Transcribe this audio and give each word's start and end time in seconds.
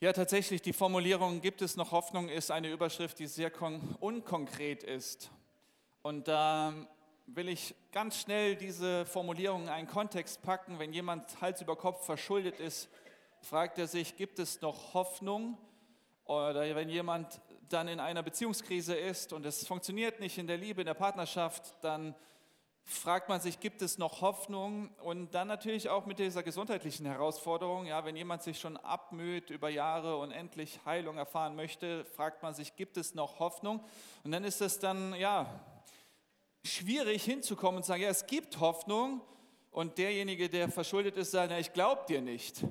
Ja, 0.00 0.12
tatsächlich, 0.12 0.62
die 0.62 0.72
Formulierung 0.72 1.40
gibt 1.40 1.60
es 1.60 1.74
noch 1.74 1.90
Hoffnung 1.90 2.28
ist 2.28 2.52
eine 2.52 2.70
Überschrift, 2.70 3.18
die 3.18 3.26
sehr 3.26 3.50
unkonkret 3.98 4.84
ist. 4.84 5.28
Und 6.02 6.28
da 6.28 6.72
will 7.26 7.48
ich 7.48 7.74
ganz 7.90 8.20
schnell 8.20 8.54
diese 8.54 9.04
Formulierung 9.06 9.64
in 9.64 9.68
einen 9.68 9.88
Kontext 9.88 10.40
packen. 10.42 10.78
Wenn 10.78 10.92
jemand 10.92 11.40
Hals 11.40 11.62
über 11.62 11.74
Kopf 11.74 12.06
verschuldet 12.06 12.60
ist, 12.60 12.88
fragt 13.40 13.76
er 13.80 13.88
sich, 13.88 14.16
gibt 14.16 14.38
es 14.38 14.60
noch 14.60 14.94
Hoffnung? 14.94 15.58
Oder 16.26 16.76
wenn 16.76 16.90
jemand 16.90 17.40
dann 17.68 17.88
in 17.88 17.98
einer 17.98 18.22
Beziehungskrise 18.22 18.94
ist 18.94 19.32
und 19.32 19.44
es 19.44 19.66
funktioniert 19.66 20.20
nicht 20.20 20.38
in 20.38 20.46
der 20.46 20.58
Liebe, 20.58 20.82
in 20.82 20.86
der 20.86 20.94
Partnerschaft, 20.94 21.74
dann 21.82 22.14
fragt 22.88 23.28
man 23.28 23.40
sich, 23.40 23.60
gibt 23.60 23.82
es 23.82 23.98
noch 23.98 24.22
Hoffnung? 24.22 24.88
Und 25.02 25.34
dann 25.34 25.46
natürlich 25.46 25.90
auch 25.90 26.06
mit 26.06 26.18
dieser 26.18 26.42
gesundheitlichen 26.42 27.04
Herausforderung, 27.04 27.84
ja, 27.84 28.04
wenn 28.04 28.16
jemand 28.16 28.42
sich 28.42 28.58
schon 28.58 28.78
abmüht 28.78 29.50
über 29.50 29.68
Jahre 29.68 30.16
und 30.16 30.30
endlich 30.30 30.80
Heilung 30.86 31.18
erfahren 31.18 31.54
möchte, 31.54 32.06
fragt 32.06 32.42
man 32.42 32.54
sich, 32.54 32.76
gibt 32.76 32.96
es 32.96 33.14
noch 33.14 33.40
Hoffnung? 33.40 33.84
Und 34.24 34.32
dann 34.32 34.42
ist 34.42 34.62
es 34.62 34.78
dann, 34.78 35.14
ja, 35.14 35.60
schwierig 36.64 37.24
hinzukommen 37.24 37.76
und 37.76 37.82
zu 37.82 37.88
sagen, 37.88 38.02
ja, 38.02 38.08
es 38.08 38.26
gibt 38.26 38.58
Hoffnung. 38.58 39.20
Und 39.70 39.98
derjenige, 39.98 40.48
der 40.48 40.70
verschuldet 40.70 41.18
ist, 41.18 41.32
sagt, 41.32 41.50
ja, 41.50 41.58
ich 41.58 41.74
glaube 41.74 42.06
dir 42.08 42.22
nicht. 42.22 42.64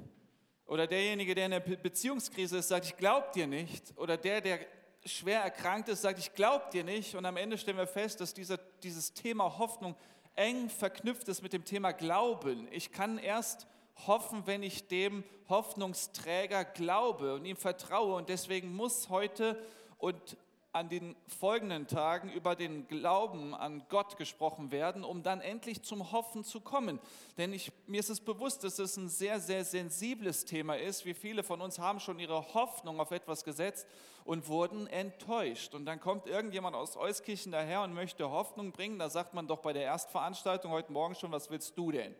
Oder 0.65 0.87
derjenige, 0.87 1.35
der 1.35 1.45
in 1.45 1.53
einer 1.53 1.63
Beziehungskrise 1.63 2.57
ist, 2.57 2.69
sagt, 2.69 2.87
ich 2.87 2.97
glaube 2.97 3.27
dir 3.35 3.45
nicht. 3.45 3.93
Oder 3.97 4.17
der, 4.17 4.41
der 4.41 4.59
schwer 5.05 5.41
erkrankt 5.41 5.89
ist, 5.89 6.01
sagt, 6.01 6.19
ich 6.19 6.33
glaube 6.33 6.65
dir 6.71 6.83
nicht. 6.83 7.15
Und 7.15 7.25
am 7.25 7.37
Ende 7.37 7.57
stellen 7.57 7.77
wir 7.77 7.87
fest, 7.87 8.19
dass 8.21 8.33
dieser, 8.33 8.57
dieses 8.83 9.13
Thema 9.13 9.57
Hoffnung 9.57 9.95
eng 10.35 10.69
verknüpft 10.69 11.27
ist 11.27 11.41
mit 11.41 11.53
dem 11.53 11.65
Thema 11.65 11.91
Glauben. 11.91 12.67
Ich 12.71 12.91
kann 12.91 13.17
erst 13.17 13.67
hoffen, 14.05 14.43
wenn 14.45 14.63
ich 14.63 14.87
dem 14.87 15.23
Hoffnungsträger 15.49 16.65
glaube 16.65 17.35
und 17.35 17.45
ihm 17.45 17.57
vertraue. 17.57 18.15
Und 18.15 18.29
deswegen 18.29 18.75
muss 18.75 19.09
heute 19.09 19.61
und 19.97 20.37
an 20.77 20.89
den 20.89 21.15
folgenden 21.27 21.87
Tagen 21.87 22.31
über 22.31 22.55
den 22.55 22.87
Glauben 22.87 23.55
an 23.55 23.83
Gott 23.89 24.17
gesprochen 24.17 24.71
werden, 24.71 25.03
um 25.03 25.23
dann 25.23 25.41
endlich 25.41 25.81
zum 25.81 26.11
Hoffen 26.11 26.43
zu 26.43 26.61
kommen. 26.61 26.99
Denn 27.37 27.51
ich, 27.51 27.71
mir 27.87 27.99
ist 27.99 28.09
es 28.09 28.21
bewusst, 28.21 28.63
dass 28.63 28.77
es 28.77 28.95
ein 28.95 29.09
sehr, 29.09 29.39
sehr 29.39 29.65
sensibles 29.65 30.45
Thema 30.45 30.77
ist. 30.77 31.05
Wie 31.05 31.13
viele 31.15 31.43
von 31.43 31.61
uns 31.61 31.79
haben 31.79 31.99
schon 31.99 32.19
ihre 32.19 32.53
Hoffnung 32.53 32.99
auf 32.99 33.11
etwas 33.11 33.43
gesetzt 33.43 33.87
und 34.23 34.47
wurden 34.47 34.87
enttäuscht. 34.87 35.73
Und 35.73 35.85
dann 35.85 35.99
kommt 35.99 36.27
irgendjemand 36.27 36.75
aus 36.75 36.95
Euskirchen 36.95 37.51
daher 37.51 37.81
und 37.81 37.93
möchte 37.93 38.29
Hoffnung 38.29 38.71
bringen. 38.71 38.99
Da 38.99 39.09
sagt 39.09 39.33
man 39.33 39.47
doch 39.47 39.59
bei 39.59 39.73
der 39.73 39.85
Erstveranstaltung 39.85 40.71
heute 40.71 40.91
Morgen 40.91 41.15
schon, 41.15 41.31
was 41.31 41.49
willst 41.49 41.77
du 41.77 41.91
denn? 41.91 42.13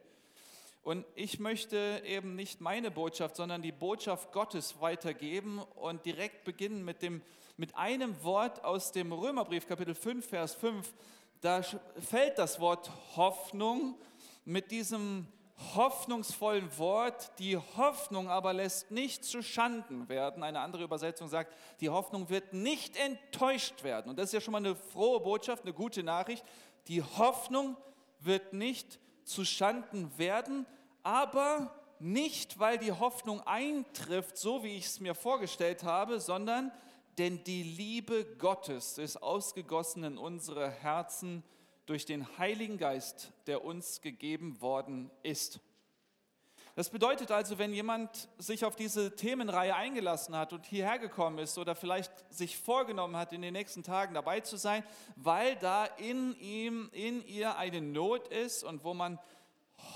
Und 0.88 1.05
ich 1.16 1.38
möchte 1.41 2.02
eben 2.05 2.38
nicht 2.38 2.61
meine 2.61 2.91
Botschaft, 2.91 3.35
sondern 3.35 3.61
die 3.61 3.73
Botschaft 3.73 4.31
Gottes 4.31 4.80
weitergeben 4.80 5.59
und 5.75 6.05
direkt 6.05 6.45
beginnen 6.45 6.85
mit, 6.85 7.02
dem, 7.02 7.21
mit 7.57 7.75
einem 7.75 8.23
Wort 8.23 8.63
aus 8.63 8.94
dem 8.94 9.11
Römerbrief, 9.11 9.67
Kapitel 9.67 9.94
5, 9.94 10.25
Vers 10.25 10.55
5. 10.55 10.94
Da 11.41 11.61
fällt 11.99 12.38
das 12.38 12.61
Wort 12.61 12.89
Hoffnung 13.17 13.95
mit 14.45 14.71
diesem 14.71 15.27
hoffnungsvollen 15.75 16.77
Wort. 16.77 17.38
Die 17.38 17.57
Hoffnung 17.57 18.29
aber 18.29 18.53
lässt 18.53 18.89
nicht 18.89 19.25
zu 19.25 19.44
Schanden 19.44 20.07
werden. 20.07 20.41
Eine 20.41 20.61
andere 20.61 20.85
Übersetzung 20.85 21.27
sagt, 21.27 21.53
die 21.81 21.89
Hoffnung 21.89 22.29
wird 22.29 22.53
nicht 22.53 22.95
enttäuscht 22.95 23.83
werden. 23.83 24.11
Und 24.11 24.17
das 24.17 24.27
ist 24.27 24.33
ja 24.35 24.39
schon 24.39 24.53
mal 24.53 24.59
eine 24.59 24.77
frohe 24.77 25.19
Botschaft, 25.19 25.63
eine 25.63 25.73
gute 25.73 26.01
Nachricht. 26.01 26.45
Die 26.88 27.03
Hoffnung 27.03 27.75
wird 28.22 28.53
nicht 28.53 28.99
zu 29.25 29.44
Schanden 29.44 30.17
werden, 30.17 30.66
aber 31.08 31.73
nicht, 32.00 32.59
weil 32.59 32.77
die 32.77 32.91
Hoffnung 32.91 33.39
eintrifft, 33.47 34.38
so 34.38 34.66
wie 34.66 34.75
ich 34.75 34.88
es 34.88 35.00
mir 35.00 35.16
vorgestellt 35.16 35.83
habe, 35.83 36.19
sondern 36.19 36.69
denn 37.17 37.45
die 37.45 37.63
Liebe 37.63 38.25
Gottes 38.38 38.97
ist 38.97 39.23
ausgegossen 39.23 40.03
in 40.03 40.17
unsere 40.17 40.69
Herzen 40.69 41.44
durch 41.85 42.06
den 42.06 42.38
Heiligen 42.38 42.78
Geist, 42.78 43.31
der 43.47 43.63
uns 43.63 44.01
gegeben 44.01 44.59
worden 44.59 45.09
ist. 45.23 45.62
Das 46.75 46.90
bedeutet 46.90 47.31
also, 47.31 47.57
wenn 47.57 47.74
jemand 47.74 48.28
sich 48.38 48.66
auf 48.66 48.75
diese 48.75 49.16
Themenreihe 49.16 49.75
eingelassen 49.75 50.35
hat 50.35 50.51
und 50.51 50.66
hierher 50.66 51.00
gekommen 51.00 51.39
ist 51.39 51.57
oder 51.57 51.74
vielleicht 51.74 52.12
sich 52.31 52.57
vorgenommen 52.57 53.16
hat, 53.16 53.31
in 53.31 53.41
den 53.41 53.53
nächsten 53.53 53.81
Tagen 53.81 54.13
dabei 54.13 54.41
zu 54.41 54.57
sein, 54.57 54.84
weil 55.16 55.56
da 55.56 55.85
in 55.85 56.38
ihm, 56.39 56.89
in 56.91 57.25
ihr 57.25 57.57
eine 57.57 57.81
Not 57.81 58.28
ist 58.28 58.63
und 58.63 58.84
wo 58.84 58.94
man 58.94 59.18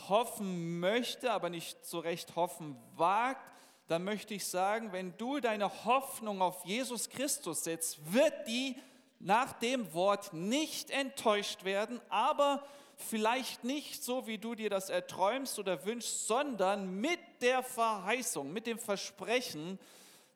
hoffen 0.07 0.79
möchte, 0.79 1.31
aber 1.31 1.49
nicht 1.49 1.85
so 1.85 1.99
recht 1.99 2.35
hoffen 2.35 2.77
wagt, 2.95 3.51
dann 3.87 4.03
möchte 4.03 4.33
ich 4.33 4.45
sagen, 4.45 4.91
wenn 4.93 5.17
du 5.17 5.39
deine 5.39 5.85
Hoffnung 5.85 6.41
auf 6.41 6.63
Jesus 6.65 7.09
Christus 7.09 7.63
setzt, 7.63 8.13
wird 8.13 8.47
die 8.47 8.75
nach 9.19 9.53
dem 9.53 9.93
Wort 9.93 10.33
nicht 10.33 10.89
enttäuscht 10.91 11.63
werden, 11.63 11.99
aber 12.09 12.63
vielleicht 12.95 13.63
nicht 13.63 14.03
so, 14.03 14.27
wie 14.27 14.37
du 14.37 14.55
dir 14.55 14.69
das 14.69 14.89
erträumst 14.89 15.59
oder 15.59 15.85
wünschst, 15.85 16.27
sondern 16.27 16.95
mit 17.01 17.19
der 17.41 17.63
Verheißung, 17.63 18.51
mit 18.53 18.67
dem 18.67 18.79
Versprechen, 18.79 19.79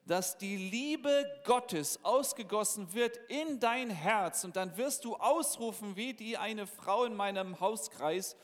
dass 0.06 0.38
die 0.38 0.58
Liebe 0.58 1.26
Gottes 1.46 2.04
ausgegossen 2.04 2.94
wird 2.94 3.18
in 3.28 3.60
dein 3.60 3.90
Herz. 3.90 4.44
Und 4.44 4.56
dann 4.56 4.78
wirst 4.78 5.04
du 5.06 5.16
ausrufen, 5.16 5.96
wie 5.96 6.14
die 6.14 6.38
eine 6.38 6.68
Frau 6.68 7.06
in 7.06 7.16
meinem 7.16 7.60
Hauskreis, 7.60 8.36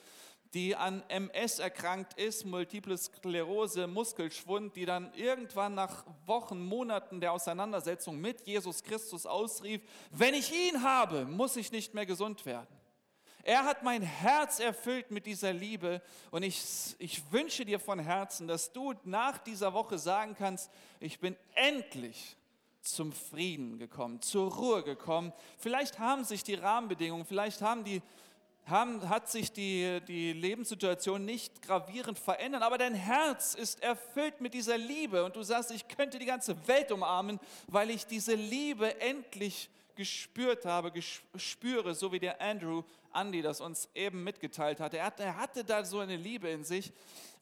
die 0.54 0.76
an 0.76 1.04
MS 1.08 1.60
erkrankt 1.60 2.20
ist, 2.20 2.46
Multiple 2.46 2.98
Sklerose, 2.98 3.88
Muskelschwund, 3.88 4.76
die 4.76 4.86
dann 4.86 5.14
irgendwann 5.14 5.76
nach 5.76 6.06
Wochen, 6.26 6.66
Monaten 6.66 7.22
der 7.22 7.32
Auseinandersetzung 7.32 8.20
mit 8.20 8.46
Jesus 8.46 8.84
Christus 8.84 9.26
ausrief, 9.26 9.82
wenn 10.12 10.34
ich 10.34 10.52
ihn 10.52 10.84
habe, 10.84 11.26
muss 11.26 11.56
ich 11.56 11.72
nicht 11.72 11.94
mehr 11.94 12.06
gesund 12.06 12.46
werden. 12.46 12.68
Er 13.44 13.64
hat 13.64 13.82
mein 13.82 14.04
Herz 14.04 14.60
erfüllt 14.60 15.10
mit 15.10 15.26
dieser 15.26 15.54
Liebe 15.54 16.02
und 16.30 16.44
ich, 16.44 16.62
ich 17.00 17.32
wünsche 17.32 17.66
dir 17.66 17.80
von 17.80 17.98
Herzen, 17.98 18.48
dass 18.48 18.72
du 18.72 18.94
nach 19.04 19.40
dieser 19.40 19.74
Woche 19.74 19.98
sagen 19.98 20.36
kannst, 20.38 20.70
ich 21.00 21.20
bin 21.20 21.36
endlich 21.56 22.38
zum 22.82 23.12
Frieden 23.12 23.80
gekommen, 23.80 24.22
zur 24.22 24.52
Ruhe 24.52 24.84
gekommen. 24.84 25.34
Vielleicht 25.58 25.98
haben 25.98 26.24
sich 26.24 26.44
die 26.44 26.56
Rahmenbedingungen, 26.56 27.26
vielleicht 27.26 27.62
haben 27.62 27.84
die 27.84 28.02
haben, 28.66 29.10
hat 29.10 29.30
sich 29.30 29.52
die, 29.52 30.02
die 30.08 30.34
Lebenssituation 30.34 31.26
nicht 31.26 31.62
gravierend 31.62 32.20
verändert, 32.20 32.64
aber 32.64 32.78
dein 32.78 32.94
Herz 32.94 33.54
ist 33.54 33.82
erfüllt 33.84 34.40
mit 34.42 34.54
dieser 34.54 34.78
Liebe 34.78 35.24
und 35.24 35.36
du 35.36 35.44
sagst, 35.44 35.72
ich 35.72 35.88
könnte 35.88 36.20
die 36.20 36.26
ganze 36.26 36.68
Welt 36.68 36.92
umarmen, 36.92 37.40
weil 37.68 37.90
ich 37.90 38.06
diese 38.06 38.36
Liebe 38.36 39.00
endlich 39.02 39.70
gespürt 39.96 40.66
habe, 40.66 40.92
spüre, 41.36 41.94
so 41.96 42.12
wie 42.12 42.20
der 42.20 42.42
Andrew 42.42 42.84
Andy 43.14 43.42
das 43.42 43.60
uns 43.60 43.90
eben 43.94 44.24
mitgeteilt 44.24 44.80
hat. 44.80 44.94
Er, 44.94 45.06
hatte, 45.06 45.24
er 45.24 45.38
hatte 45.38 45.64
da 45.64 45.84
so 45.84 46.00
eine 46.00 46.16
Liebe 46.16 46.50
in 46.50 46.64
sich 46.64 46.94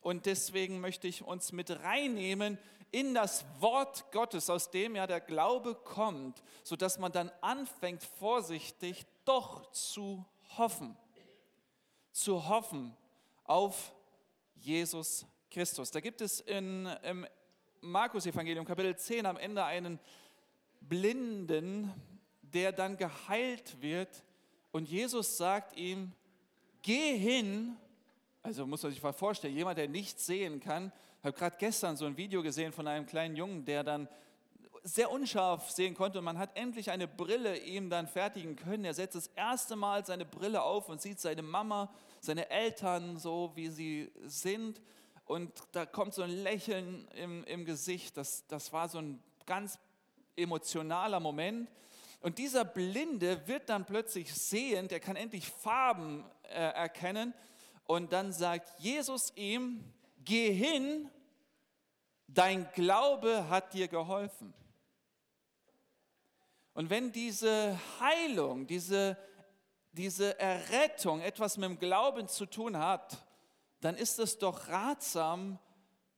und 0.02 0.26
deswegen 0.26 0.80
möchte 0.80 1.08
ich 1.08 1.22
uns 1.24 1.52
mit 1.52 1.70
reinnehmen 1.84 2.58
in 2.92 3.14
das 3.14 3.46
Wort 3.60 4.12
Gottes, 4.12 4.50
aus 4.50 4.72
dem 4.72 4.96
ja 4.96 5.06
der 5.06 5.22
Glaube 5.22 5.76
kommt, 5.76 6.42
sodass 6.64 6.98
man 6.98 7.12
dann 7.12 7.32
anfängt, 7.42 8.04
vorsichtig 8.18 9.06
doch 9.26 9.72
zu 9.72 10.26
hoffen 10.58 10.98
zu 12.20 12.50
hoffen 12.50 12.96
auf 13.46 13.94
Jesus 14.56 15.26
Christus. 15.50 15.90
Da 15.90 16.02
gibt 16.02 16.22
es 16.22 16.42
in, 16.42 16.86
im 17.04 17.26
Markus-Evangelium, 17.82 18.66
Kapitel 18.66 18.96
10, 18.96 19.26
am 19.26 19.38
Ende 19.38 19.64
einen 19.64 20.00
Blinden, 20.82 21.94
der 22.42 22.74
dann 22.74 22.98
geheilt 22.98 23.82
wird. 23.82 24.24
Und 24.72 24.90
Jesus 24.90 25.38
sagt 25.38 25.78
ihm, 25.78 26.12
geh 26.82 27.18
hin, 27.18 27.78
also 28.44 28.68
muss 28.68 28.84
man 28.84 28.92
sich 28.92 29.02
mal 29.02 29.14
vorstellen, 29.14 29.56
jemand, 29.56 29.78
der 29.78 29.88
nichts 29.88 30.26
sehen 30.26 30.60
kann. 30.60 30.92
Ich 31.20 31.26
habe 31.26 31.38
gerade 31.38 31.56
gestern 31.58 31.96
so 31.96 32.06
ein 32.06 32.18
Video 32.18 32.44
gesehen 32.44 32.74
von 32.74 32.88
einem 32.88 33.06
kleinen 33.06 33.36
Jungen, 33.36 33.64
der 33.64 33.84
dann 33.84 34.10
sehr 34.84 35.12
unscharf 35.12 35.70
sehen 35.72 35.94
konnte 35.94 36.20
und 36.20 36.26
man 36.26 36.38
hat 36.38 36.56
endlich 36.56 36.92
eine 36.92 37.08
Brille 37.08 37.58
ihm 37.58 37.90
dann 37.90 38.08
fertigen 38.08 38.56
können. 38.56 38.86
Er 38.86 38.94
setzt 38.94 39.16
das 39.16 39.28
erste 39.28 39.76
Mal 39.76 40.06
seine 40.06 40.26
Brille 40.26 40.62
auf 40.62 40.90
und 40.90 41.02
sieht 41.02 41.20
seine 41.20 41.42
Mama, 41.42 41.94
seine 42.22 42.50
Eltern 42.50 43.18
so, 43.18 43.52
wie 43.56 43.70
sie 43.70 44.12
sind 44.26 44.82
und 45.26 45.52
da 45.74 45.86
kommt 45.86 46.16
so 46.16 46.24
ein 46.24 46.32
Lächeln 46.32 47.08
im, 47.10 47.44
im 47.44 47.64
Gesicht. 47.64 48.18
Das, 48.18 48.48
das 48.48 48.74
war 48.74 48.90
so 48.90 48.98
ein 48.98 49.22
ganz 49.46 49.78
emotionaler 50.36 51.20
Moment. 51.20 51.70
Und 52.22 52.40
dieser 52.40 52.66
Blinde 52.66 53.48
wird 53.48 53.70
dann 53.70 53.86
plötzlich 53.86 54.34
sehend, 54.34 54.92
er 54.92 55.00
kann 55.00 55.16
endlich 55.16 55.48
Farben 55.48 56.26
äh, 56.44 56.56
erkennen 56.56 57.34
und 57.86 58.12
dann 58.12 58.34
sagt 58.34 58.80
Jesus 58.80 59.32
ihm, 59.36 59.84
geh 60.26 60.52
hin, 60.52 61.10
dein 62.28 62.68
Glaube 62.74 63.50
hat 63.50 63.74
dir 63.74 63.88
geholfen. 63.88 64.54
Und 66.74 66.90
wenn 66.90 67.12
diese 67.12 67.80
Heilung, 68.00 68.66
diese, 68.66 69.16
diese 69.92 70.40
Errettung 70.40 71.22
etwas 71.22 71.58
mit 71.58 71.70
dem 71.70 71.80
Glauben 71.80 72.28
zu 72.28 72.46
tun 72.46 72.78
hat, 72.78 73.26
dann 73.82 73.96
ist 73.96 74.20
es 74.20 74.38
doch 74.38 74.68
ratsam, 74.68 75.58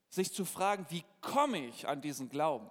sich 0.08 0.32
zu 0.32 0.44
fragen, 0.44 0.86
wie 0.90 1.04
komme 1.20 1.66
ich 1.66 1.88
an 1.88 2.00
diesen 2.00 2.28
Glauben? 2.28 2.68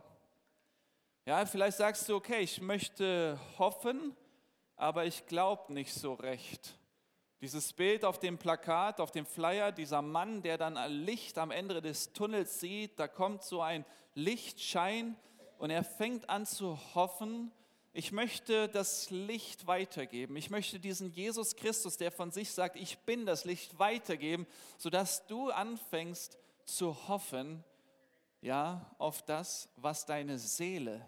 Ja, 1.26 1.46
vielleicht 1.46 1.78
sagst 1.78 2.08
du, 2.08 2.16
okay, 2.16 2.42
ich 2.42 2.62
möchte 2.62 3.40
hoffen, 3.58 4.16
aber 4.76 5.06
ich 5.06 5.26
glaube 5.26 5.74
nicht 5.74 5.94
so 5.94 6.14
recht. 6.14 6.78
Dieses 7.42 7.74
Bild 7.74 8.06
auf 8.06 8.20
dem 8.20 8.38
Plakat, 8.38 9.00
auf 9.00 9.12
dem 9.12 9.26
Flyer, 9.26 9.72
dieser 9.72 10.04
Mann, 10.04 10.44
der 10.44 10.60
dann 10.60 10.78
ein 10.78 10.92
Licht 10.92 11.40
am 11.40 11.50
Ende 11.50 11.82
des 11.82 12.14
Tunnels 12.14 12.60
sieht, 12.60 13.00
da 13.00 13.08
kommt 13.08 13.44
so 13.44 13.62
ein 13.62 13.86
Lichtschein 14.14 15.16
und 15.58 15.72
er 15.72 15.84
fängt 15.84 16.30
an 16.30 16.46
zu 16.46 16.78
hoffen, 16.94 17.52
ich 17.94 18.12
möchte 18.12 18.70
das 18.70 19.10
Licht 19.10 19.68
weitergeben. 19.68 20.36
Ich 20.38 20.50
möchte 20.50 20.80
diesen 20.80 21.12
Jesus 21.12 21.56
Christus, 21.56 21.98
der 21.98 22.12
von 22.12 22.32
sich 22.32 22.52
sagt, 22.52 22.78
ich 22.78 23.00
bin 23.00 23.26
das 23.26 23.44
Licht, 23.44 23.80
weitergeben, 23.80 24.48
sodass 24.78 25.28
du 25.28 25.50
anfängst 25.50 26.38
zu 26.66 27.08
hoffen, 27.08 27.64
ja, 28.42 28.90
auf 28.98 29.22
das, 29.24 29.70
was 29.76 30.06
deine 30.06 30.40
Seele, 30.40 31.08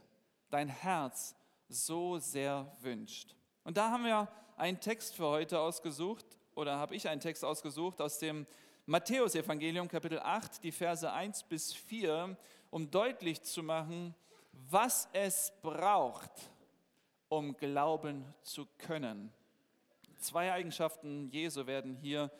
dein 0.49 0.67
Herz 0.67 1.35
so 1.69 2.19
sehr 2.19 2.75
wünscht. 2.81 3.35
Und 3.63 3.77
da 3.77 3.89
haben 3.89 4.03
wir 4.03 4.27
einen 4.57 4.79
Text 4.79 5.15
für 5.15 5.27
heute 5.27 5.59
ausgesucht, 5.59 6.25
oder 6.55 6.77
habe 6.77 6.95
ich 6.95 7.07
einen 7.07 7.21
Text 7.21 7.43
ausgesucht 7.43 7.99
aus 8.01 8.19
dem 8.19 8.45
Matthäusevangelium 8.85 9.87
Kapitel 9.87 10.19
8, 10.19 10.63
die 10.63 10.71
Verse 10.71 11.11
1 11.11 11.43
bis 11.43 11.73
4, 11.73 12.37
um 12.69 12.91
deutlich 12.91 13.41
zu 13.41 13.63
machen, 13.63 14.13
was 14.51 15.07
es 15.13 15.51
braucht, 15.61 16.31
um 17.37 17.57
glauben 17.57 18.25
zu 18.43 18.67
können. 18.77 19.33
Zwei 20.17 20.51
Eigenschaften 20.53 21.29
Jesu 21.29 21.65
werden 21.65 21.95
hier 21.95 22.31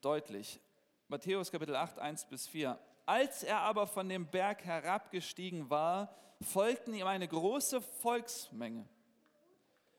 deutlich. 0.00 0.60
Matthäus 1.08 1.50
Kapitel 1.50 1.76
8, 1.76 1.98
1 1.98 2.24
bis 2.26 2.48
4. 2.48 2.78
Als 3.06 3.42
er 3.42 3.60
aber 3.60 3.86
von 3.86 4.08
dem 4.08 4.26
Berg 4.26 4.64
herabgestiegen 4.64 5.70
war, 5.70 6.14
folgten 6.40 6.94
ihm 6.94 7.06
eine 7.06 7.28
große 7.28 7.80
Volksmenge. 7.80 8.86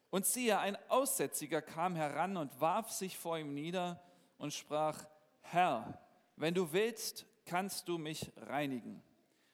Und 0.09 0.25
siehe, 0.25 0.59
ein 0.59 0.77
Aussätziger 0.89 1.61
kam 1.61 1.95
heran 1.95 2.35
und 2.35 2.59
warf 2.59 2.91
sich 2.91 3.17
vor 3.17 3.37
ihm 3.37 3.53
nieder 3.53 4.01
und 4.37 4.53
sprach, 4.53 5.05
Herr, 5.41 5.97
wenn 6.35 6.53
du 6.53 6.73
willst, 6.73 7.25
kannst 7.45 7.87
du 7.87 7.97
mich 7.97 8.31
reinigen. 8.35 9.01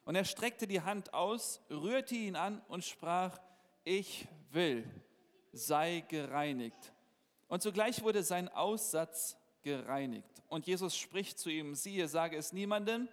Und 0.05 0.15
er 0.15 0.25
streckte 0.25 0.67
die 0.67 0.81
Hand 0.81 1.13
aus, 1.13 1.61
rührte 1.69 2.15
ihn 2.15 2.35
an 2.35 2.61
und 2.67 2.83
sprach, 2.83 3.37
ich 3.83 4.27
will, 4.51 4.89
sei 5.51 6.03
gereinigt. 6.07 6.93
Und 7.47 7.61
sogleich 7.61 8.03
wurde 8.03 8.23
sein 8.23 8.49
Aussatz 8.49 9.37
gereinigt. 9.61 10.43
Und 10.47 10.67
Jesus 10.67 10.95
spricht 10.95 11.39
zu 11.39 11.49
ihm, 11.49 11.75
siehe, 11.75 12.07
sage 12.07 12.37
es 12.37 12.53
niemandem, 12.53 13.07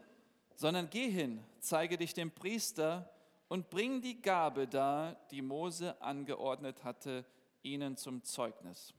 sondern 0.56 0.88
geh 0.90 1.10
hin, 1.10 1.42
zeige 1.60 1.96
dich 1.96 2.14
dem 2.14 2.30
Priester 2.30 3.10
und 3.48 3.70
bring 3.70 4.00
die 4.00 4.20
Gabe 4.20 4.66
dar, 4.66 5.16
die 5.30 5.42
Mose 5.42 6.00
angeordnet 6.00 6.84
hatte, 6.84 7.24
ihnen 7.62 7.96
zum 7.96 8.22
Zeugnis. 8.22 8.94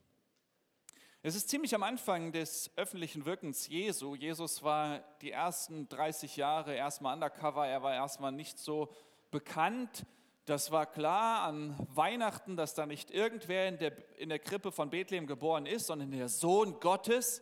Es 1.24 1.36
ist 1.36 1.50
ziemlich 1.50 1.74
am 1.74 1.82
Anfang 1.82 2.32
des 2.32 2.70
öffentlichen 2.76 3.26
Wirkens 3.26 3.68
Jesu. 3.68 4.14
Jesus 4.14 4.62
war 4.62 5.00
die 5.22 5.32
ersten 5.32 5.90
30 5.90 6.38
Jahre 6.38 6.76
erstmal 6.76 7.16
undercover, 7.16 7.66
er 7.66 7.82
war 7.82 7.96
erstmal 7.96 8.32
nicht 8.32 8.60
so 8.60 8.94
bekannt. 9.32 10.06
Das 10.46 10.70
war 10.70 10.86
klar 10.86 11.42
an 11.42 11.76
Weihnachten, 11.96 12.56
dass 12.56 12.76
da 12.76 12.86
nicht 12.86 13.10
irgendwer 13.10 13.68
in 13.68 13.80
der, 13.80 13.94
in 14.20 14.30
der 14.30 14.38
Krippe 14.38 14.72
von 14.72 14.92
Bethlehem 14.92 15.26
geboren 15.26 15.66
ist, 15.66 15.88
sondern 15.88 16.12
der 16.12 16.30
Sohn 16.30 16.80
Gottes. 16.80 17.42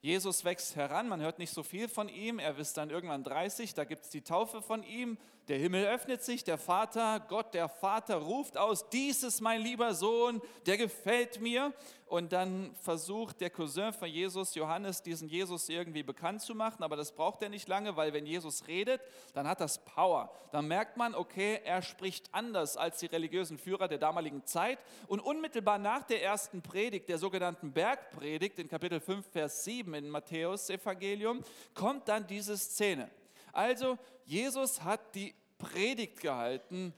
Jesus 0.00 0.44
wächst 0.44 0.74
heran, 0.74 1.08
man 1.08 1.20
hört 1.20 1.38
nicht 1.38 1.52
so 1.52 1.62
viel 1.62 1.86
von 1.86 2.08
ihm, 2.08 2.40
er 2.40 2.58
ist 2.58 2.76
dann 2.76 2.90
irgendwann 2.90 3.22
30, 3.22 3.74
da 3.74 3.84
gibt 3.84 4.02
es 4.04 4.10
die 4.10 4.22
Taufe 4.22 4.62
von 4.62 4.82
ihm, 4.82 5.16
der 5.48 5.58
Himmel 5.58 5.84
öffnet 5.86 6.22
sich, 6.22 6.44
der 6.44 6.58
Vater, 6.58 7.20
Gott 7.28 7.54
der 7.54 7.68
Vater 7.68 8.16
ruft 8.16 8.56
aus, 8.56 8.88
dies 8.90 9.22
ist 9.22 9.40
mein 9.40 9.60
lieber 9.60 9.94
Sohn, 9.94 10.40
der 10.66 10.76
gefällt 10.76 11.40
mir. 11.40 11.72
Und 12.06 12.32
dann 12.32 12.74
versucht 12.74 13.40
der 13.40 13.50
Cousin 13.50 13.92
von 13.92 14.08
Jesus, 14.08 14.56
Johannes, 14.56 15.02
diesen 15.02 15.28
Jesus 15.28 15.68
irgendwie 15.68 16.02
bekannt 16.02 16.42
zu 16.42 16.56
machen, 16.56 16.82
aber 16.82 16.96
das 16.96 17.12
braucht 17.12 17.40
er 17.40 17.48
nicht 17.48 17.68
lange, 17.68 17.96
weil 17.96 18.12
wenn 18.12 18.26
Jesus 18.26 18.66
redet, 18.66 19.00
dann 19.32 19.46
hat 19.46 19.60
das 19.60 19.84
Power. 19.84 20.32
Dann 20.50 20.66
merkt 20.66 20.96
man, 20.96 21.14
okay, 21.14 21.60
er 21.64 21.82
spricht 21.82 22.28
anders 22.32 22.76
als 22.76 22.98
die 22.98 23.06
religiösen 23.06 23.58
Führer 23.58 23.86
der 23.86 23.98
damaligen 23.98 24.44
Zeit. 24.44 24.80
Und 25.06 25.20
unmittelbar 25.20 25.78
nach 25.78 26.02
der 26.02 26.22
ersten 26.22 26.62
Predigt, 26.62 27.08
der 27.08 27.18
sogenannten 27.18 27.72
Bergpredigt 27.72 28.58
in 28.58 28.68
Kapitel 28.68 28.98
5, 28.98 29.26
Vers 29.30 29.62
7 29.62 29.94
in 29.94 30.10
Matthäus 30.10 30.68
Evangelium, 30.68 31.44
kommt 31.74 32.08
dann 32.08 32.26
diese 32.26 32.58
Szene. 32.58 33.08
Also 33.52 33.98
Jesus 34.24 34.82
hat 34.82 35.14
die 35.14 35.34
Predigt 35.58 36.20
gehalten, 36.20 36.94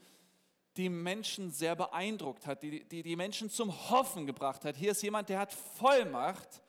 die 0.77 0.89
Menschen 0.89 1.51
sehr 1.51 1.75
beeindruckt 1.75 2.47
hat, 2.47 2.63
die, 2.63 2.83
die 2.83 3.03
die 3.03 3.15
Menschen 3.15 3.49
zum 3.49 3.71
Hoffen 3.89 4.25
gebracht 4.25 4.65
hat. 4.65 4.75
Hier 4.75 4.91
ist 4.91 5.03
jemand, 5.03 5.29
der 5.29 5.39
hat 5.39 5.53
Vollmacht 5.53 6.61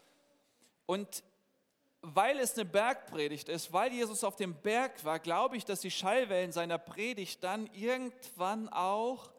und 0.87 1.25
weil 2.03 2.39
es 2.39 2.55
eine 2.55 2.67
Bergpredigt 2.67 3.49
ist, 3.49 3.73
weil 3.73 3.91
Jesus 3.91 4.25
auf 4.25 4.37
dem 4.37 4.55
Berg 4.55 5.03
war, 5.05 5.19
glaube 5.19 5.57
ich, 5.57 5.65
dass 5.65 5.81
die 5.81 5.91
Schallwellen 5.91 6.53
seiner 6.53 6.77
Predigt 6.77 7.43
dann 7.43 7.67
irgendwann 7.73 8.69
auch 8.69 9.31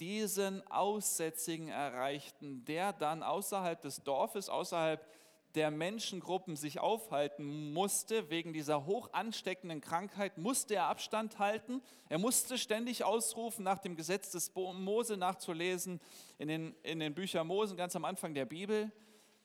diesen 0.00 0.66
Aussätzigen 0.70 1.68
erreichten, 1.68 2.64
der 2.64 2.94
dann 2.94 3.22
außerhalb 3.22 3.82
des 3.82 4.02
Dorfes, 4.02 4.48
außerhalb 4.48 5.06
der 5.54 5.70
Menschengruppen 5.70 6.56
sich 6.56 6.80
aufhalten 6.80 7.72
musste, 7.72 8.30
wegen 8.30 8.52
dieser 8.52 8.86
hoch 8.86 9.12
ansteckenden 9.12 9.80
Krankheit, 9.80 10.38
musste 10.38 10.74
er 10.76 10.84
Abstand 10.84 11.38
halten. 11.38 11.82
Er 12.08 12.18
musste 12.18 12.58
ständig 12.58 13.04
ausrufen, 13.04 13.64
nach 13.64 13.78
dem 13.78 13.96
Gesetz 13.96 14.30
des 14.30 14.54
Mose 14.54 15.16
nachzulesen, 15.16 16.00
in 16.38 16.48
den, 16.48 16.74
in 16.82 17.00
den 17.00 17.14
Büchern 17.14 17.46
Mose, 17.46 17.76
ganz 17.76 17.96
am 17.96 18.04
Anfang 18.04 18.34
der 18.34 18.44
Bibel. 18.44 18.92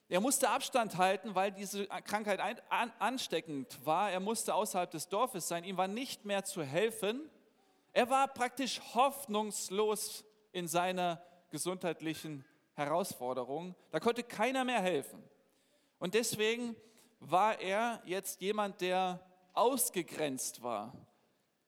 Er 0.08 0.22
musste 0.22 0.50
Abstand 0.50 0.98
halten, 0.98 1.34
weil 1.34 1.52
diese 1.52 1.88
Krankheit 1.88 2.40
ansteckend 3.00 3.84
war. 3.86 4.12
Er 4.12 4.20
musste 4.20 4.54
außerhalb 4.54 4.92
des 4.92 5.10
Dorfes 5.10 5.48
sein. 5.48 5.64
Ihm 5.64 5.78
war 5.78 5.88
nicht 5.88 6.26
mehr 6.26 6.44
zu 6.44 6.62
helfen. 6.62 7.28
Er 7.92 8.10
war 8.10 8.28
praktisch 8.28 8.82
hoffnungslos 8.94 10.24
in 10.52 10.68
seiner 10.68 11.24
gesundheitlichen 11.50 12.46
Herausforderung. 12.76 13.74
Da 13.90 14.00
konnte 14.00 14.22
keiner 14.22 14.64
mehr 14.64 14.82
helfen. 14.82 15.24
Und 16.00 16.14
deswegen 16.14 16.76
war 17.20 17.60
er 17.60 18.02
jetzt 18.06 18.42
jemand, 18.42 18.82
der 18.82 19.20
ausgegrenzt 19.54 20.62
war. 20.62 20.94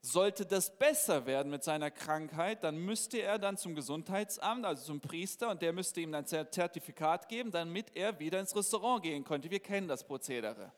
Sollte 0.02 0.46
das 0.46 0.78
besser 0.78 1.26
werden 1.26 1.50
mit 1.50 1.64
seiner 1.64 1.92
Krankheit, 1.92 2.64
dann 2.64 2.78
müsste 2.78 3.18
er 3.18 3.40
dann 3.40 3.58
zum 3.58 3.76
Gesundheitsamt, 3.76 4.66
also 4.66 4.86
zum 4.86 5.02
Priester, 5.02 5.50
und 5.50 5.62
der 5.62 5.74
müsste 5.74 6.02
ihm 6.02 6.14
ein 6.14 6.26
Zertifikat 6.26 7.28
geben, 7.28 7.52
damit 7.52 7.96
er 7.96 8.20
wieder 8.20 8.40
ins 8.40 8.56
Restaurant 8.56 9.04
gehen 9.04 9.24
konnte. 9.24 9.50
Wir 9.50 9.60
kennen 9.60 9.88
das 9.88 10.06
Prozedere. 10.06 10.72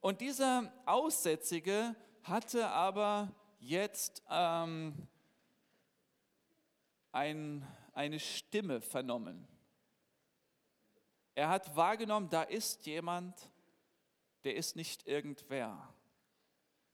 Und 0.00 0.20
dieser 0.20 0.72
Aussätzige 0.84 1.96
hatte 2.22 2.68
aber 2.68 3.32
jetzt 3.58 4.22
ähm, 4.30 5.08
ein, 7.12 7.66
eine 7.94 8.20
Stimme 8.20 8.80
vernommen. 8.80 9.48
Er 11.34 11.48
hat 11.48 11.74
wahrgenommen, 11.76 12.28
da 12.30 12.42
ist 12.42 12.86
jemand, 12.86 13.34
der 14.44 14.56
ist 14.56 14.76
nicht 14.76 15.06
irgendwer. 15.06 15.88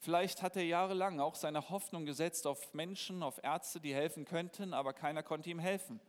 Vielleicht 0.01 0.43
hat 0.43 0.57
er 0.57 0.65
jahrelang 0.65 1.19
auch 1.19 1.35
seine 1.35 1.71
Hoffnung 1.71 2.07
gesetzt 2.07 2.47
auf 2.47 2.73
Menschen, 2.73 3.23
auf 3.23 3.43
Ärzte, 3.43 3.81
die 3.81 3.95
helfen 3.95 4.25
könnten, 4.25 4.73
aber 4.73 4.93
keiner 4.93 5.25
konnte 5.25 5.51
ihm 5.51 5.59
helfen. 5.59 6.01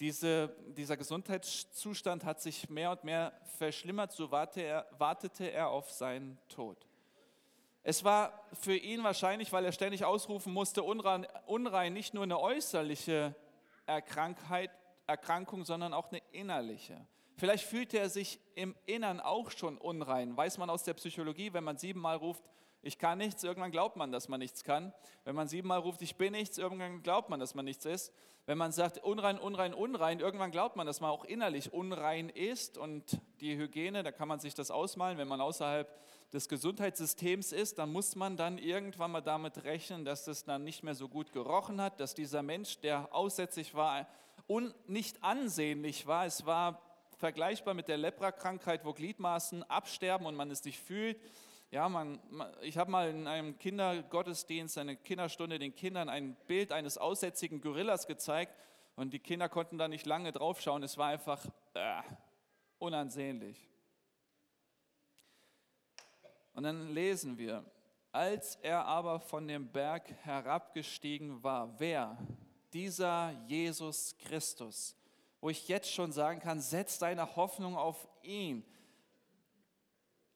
Diese, 0.00 0.54
dieser 0.76 0.96
Gesundheitszustand 0.96 2.24
hat 2.24 2.42
sich 2.42 2.68
mehr 2.68 2.90
und 2.90 3.04
mehr 3.04 3.32
verschlimmert, 3.56 4.12
so 4.12 4.30
wartete 4.30 5.50
er, 5.50 5.68
auf 5.68 5.90
seinen 5.90 6.38
Tod. 6.48 6.86
Es 7.84 8.04
war 8.04 8.44
für 8.52 8.76
ihn 8.76 9.02
wahrscheinlich, 9.02 9.52
weil 9.52 9.64
er 9.64 9.72
ständig 9.72 10.04
ausrufen 10.04 10.52
musste, 10.52 10.82
unrein, 10.82 11.26
unrein 11.46 11.92
nicht 11.92 12.14
nur 12.14 12.24
eine 12.24 12.38
äußerliche 12.38 13.34
Erkrankung, 15.06 15.64
sondern 15.64 15.94
auch 15.94 16.10
eine 16.10 16.22
innerliche. 16.32 17.06
Vielleicht 17.36 17.64
fühlte 17.64 17.98
er 17.98 18.08
sich 18.08 18.40
im 18.54 18.74
Innern 18.86 19.20
auch 19.20 19.50
schon 19.50 19.78
unrein. 19.78 20.36
Weiß 20.36 20.58
man 20.58 20.70
aus 20.70 20.84
der 20.84 20.94
Psychologie, 20.94 21.52
wenn 21.52 21.64
man 21.64 21.78
siebenmal 21.78 22.16
ruft, 22.16 22.44
ich 22.84 22.98
kann 22.98 23.18
nichts, 23.18 23.44
irgendwann 23.44 23.70
glaubt 23.70 23.96
man, 23.96 24.10
dass 24.10 24.28
man 24.28 24.40
nichts 24.40 24.64
kann. 24.64 24.92
Wenn 25.24 25.36
man 25.36 25.46
siebenmal 25.46 25.78
ruft, 25.78 26.02
ich 26.02 26.16
bin 26.16 26.32
nichts, 26.32 26.58
irgendwann 26.58 27.02
glaubt 27.02 27.30
man, 27.30 27.38
dass 27.38 27.54
man 27.54 27.64
nichts 27.64 27.84
ist. 27.84 28.12
Wenn 28.44 28.58
man 28.58 28.72
sagt, 28.72 28.98
unrein, 28.98 29.38
unrein, 29.38 29.72
unrein, 29.72 30.18
irgendwann 30.18 30.50
glaubt 30.50 30.74
man, 30.74 30.84
dass 30.84 31.00
man 31.00 31.10
auch 31.10 31.24
innerlich 31.24 31.72
unrein 31.72 32.28
ist. 32.28 32.76
Und 32.76 33.20
die 33.40 33.56
Hygiene, 33.56 34.02
da 34.02 34.10
kann 34.10 34.26
man 34.26 34.40
sich 34.40 34.54
das 34.54 34.72
ausmalen, 34.72 35.16
wenn 35.16 35.28
man 35.28 35.40
außerhalb 35.40 35.88
des 36.32 36.48
Gesundheitssystems 36.48 37.52
ist, 37.52 37.78
dann 37.78 37.92
muss 37.92 38.16
man 38.16 38.36
dann 38.36 38.58
irgendwann 38.58 39.12
mal 39.12 39.20
damit 39.20 39.64
rechnen, 39.64 40.04
dass 40.04 40.26
es 40.26 40.44
dann 40.44 40.64
nicht 40.64 40.82
mehr 40.82 40.94
so 40.94 41.08
gut 41.08 41.30
gerochen 41.30 41.80
hat, 41.80 42.00
dass 42.00 42.14
dieser 42.14 42.42
Mensch, 42.42 42.80
der 42.80 43.14
aussätzlich 43.14 43.74
war 43.74 44.08
und 44.46 44.74
nicht 44.88 45.22
ansehnlich 45.22 46.06
war, 46.06 46.24
es 46.24 46.46
war 46.46 46.80
vergleichbar 47.22 47.72
mit 47.74 47.86
der 47.86 47.98
Lepra-Krankheit, 47.98 48.84
wo 48.84 48.92
Gliedmaßen 48.92 49.62
absterben 49.70 50.26
und 50.26 50.34
man 50.34 50.50
es 50.50 50.64
nicht 50.64 50.80
fühlt. 50.80 51.20
Ja, 51.70 51.88
man, 51.88 52.18
ich 52.62 52.76
habe 52.76 52.90
mal 52.90 53.10
in 53.10 53.28
einem 53.28 53.56
Kindergottesdienst, 53.60 54.76
eine 54.76 54.96
Kinderstunde 54.96 55.60
den 55.60 55.72
Kindern 55.72 56.08
ein 56.08 56.34
Bild 56.48 56.72
eines 56.72 56.98
aussätzigen 56.98 57.60
Gorillas 57.60 58.08
gezeigt 58.08 58.52
und 58.96 59.12
die 59.12 59.20
Kinder 59.20 59.48
konnten 59.48 59.78
da 59.78 59.86
nicht 59.86 60.04
lange 60.04 60.32
draufschauen. 60.32 60.82
Es 60.82 60.98
war 60.98 61.10
einfach 61.10 61.46
äh, 61.74 62.02
unansehnlich. 62.80 63.68
Und 66.54 66.64
dann 66.64 66.92
lesen 66.92 67.38
wir, 67.38 67.64
als 68.10 68.56
er 68.56 68.84
aber 68.84 69.20
von 69.20 69.46
dem 69.46 69.70
Berg 69.70 70.12
herabgestiegen 70.24 71.40
war, 71.40 71.78
wer? 71.78 72.18
Dieser 72.72 73.30
Jesus 73.46 74.16
Christus, 74.18 74.96
wo 75.42 75.50
ich 75.50 75.66
jetzt 75.68 75.92
schon 75.92 76.12
sagen 76.12 76.40
kann, 76.40 76.60
setz 76.60 76.98
deine 76.98 77.34
Hoffnung 77.36 77.76
auf 77.76 78.08
ihn. 78.22 78.64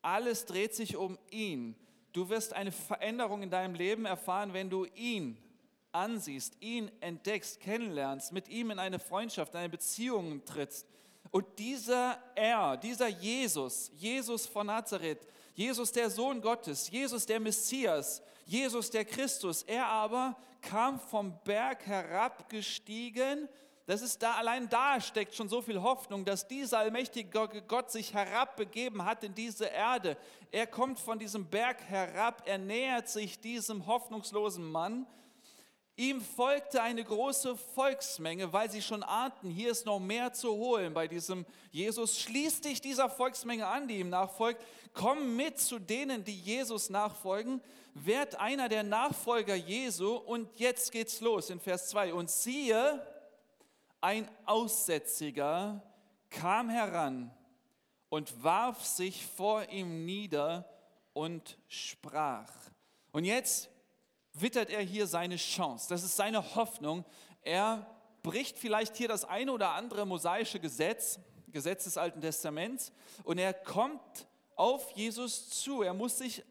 Alles 0.03 0.47
dreht 0.47 0.75
sich 0.75 0.97
um 0.97 1.17
ihn. 1.31 1.77
Du 2.13 2.29
wirst 2.29 2.53
eine 2.53 2.73
Veränderung 2.73 3.43
in 3.43 3.51
deinem 3.51 3.77
Leben 3.77 4.05
erfahren, 4.05 4.53
wenn 4.53 4.69
du 4.69 4.85
ihn 4.97 5.39
ansiehst, 5.93 6.61
ihn 6.61 6.91
entdeckst, 7.01 7.61
kennenlernst, 7.61 8.33
mit 8.33 8.49
ihm 8.49 8.73
in 8.73 8.81
eine 8.81 8.99
Freundschaft, 8.99 9.55
in 9.55 9.61
eine 9.61 9.69
Beziehung 9.69 10.45
trittst. 10.45 10.89
Und 11.31 11.47
dieser 11.57 12.19
Er, 12.35 12.77
dieser 12.77 13.09
Jesus, 13.09 13.93
Jesus 13.95 14.45
von 14.47 14.67
Nazareth, 14.67 15.21
Jesus 15.55 15.93
der 15.93 16.11
Sohn 16.11 16.41
Gottes, 16.41 16.91
Jesus 16.91 17.25
der 17.27 17.39
Messias, 17.39 18.23
Jesus 18.45 18.91
der 18.91 19.05
Christus, 19.05 19.63
er 19.63 19.87
aber 19.87 20.37
kam 20.63 20.99
vom 20.99 21.39
Berg 21.45 21.87
herabgestiegen 21.87 23.49
das 23.87 24.03
ist 24.03 24.21
da, 24.21 24.35
allein 24.35 24.69
da 24.69 25.01
steckt 25.01 25.37
schon 25.37 25.49
so 25.49 25.63
viel 25.63 25.81
Hoffnung, 25.81 26.25
dass 26.25 26.49
dieser 26.49 26.79
allmächtige 26.79 27.63
Gott 27.69 27.91
sich 27.93 28.13
herabbegeben 28.13 29.05
hat 29.05 29.23
in 29.23 29.33
diese 29.33 29.67
Erde. 29.67 30.17
Er 30.51 30.67
kommt 30.67 30.99
von 30.99 31.21
diesem 31.21 31.47
Berg 31.47 31.81
herab, 31.85 32.43
er 32.47 32.59
nähert 32.59 33.09
sich 33.09 33.41
diesem 33.41 33.87
hoffnungslosen 33.87 34.69
Mann. 34.69 35.07
Ihm 35.99 36.21
folgte 36.21 36.83
eine 36.83 37.03
große 37.05 37.57
Volksmenge, 37.57 38.53
weil 38.53 38.71
sie 38.71 38.83
schon 38.83 39.03
ahnten, 39.05 39.49
hier 39.49 39.71
ist 39.71 39.87
noch 39.87 40.01
mehr 40.01 40.33
zu 40.33 40.51
holen 40.51 40.93
bei 40.93 41.09
diesem 41.09 41.47
Jesus. 41.71 42.19
Schließ 42.21 42.61
dich 42.63 42.83
dieser 42.83 43.09
Volksmenge 43.09 43.67
an, 43.67 43.89
die 43.89 44.01
ihm 44.01 44.11
nachfolgt. 44.11 44.61
Komm 44.93 45.37
mit 45.37 45.59
zu 45.59 45.79
denen, 45.79 46.23
die 46.23 46.39
Jesus 46.39 46.91
nachfolgen. 46.91 47.63
Werd 47.95 48.35
einer 48.35 48.69
der 48.69 48.83
Nachfolger 48.83 49.55
Jesu. 49.55 50.17
Und 50.17 50.59
jetzt 50.59 50.93
geht's 50.93 51.21
los 51.23 51.49
in 51.49 51.61
Vers 51.61 51.89
2. 51.89 52.13
Und 52.13 52.31
siehe, 52.31 53.01
ein 54.01 54.29
Aussätziger 54.45 55.83
kam 56.31 56.69
heran 56.69 57.31
und 58.09 58.43
warf 58.43 58.85
sich 58.85 59.27
vor 59.27 59.69
ihm 59.69 60.05
nieder 60.05 60.69
und 61.13 61.59
sprach. 61.69 62.51
Und 63.13 63.25
jetzt 63.25 63.71
wittert 64.33 64.71
er 64.71 64.83
hier 64.83 65.07
seine 65.07 65.37
Chance. 65.37 65.89
Das 65.89 66.05
ist 66.05 66.17
seine 66.17 66.55
Hoffnung. 66.55 67.05
Er 67.43 67.87
bricht 68.23 68.59
vielleicht 68.59 68.97
hier 68.97 69.09
das 69.09 69.25
eine 69.25 69.53
oder 69.53 69.71
andere 69.71 70.05
mosaische 70.07 70.61
Gesetz, 70.61 71.19
Gesetz 71.49 71.85
des 71.85 71.97
Alten 71.97 72.21
Testaments, 72.21 72.93
und 73.25 73.39
er 73.39 73.55
kommt 73.55 74.27
auf 74.57 74.91
Jesus 74.93 75.49
zu. 75.51 75.83
Er 75.83 75.95
muss 75.95 76.19
sich, 76.19 76.45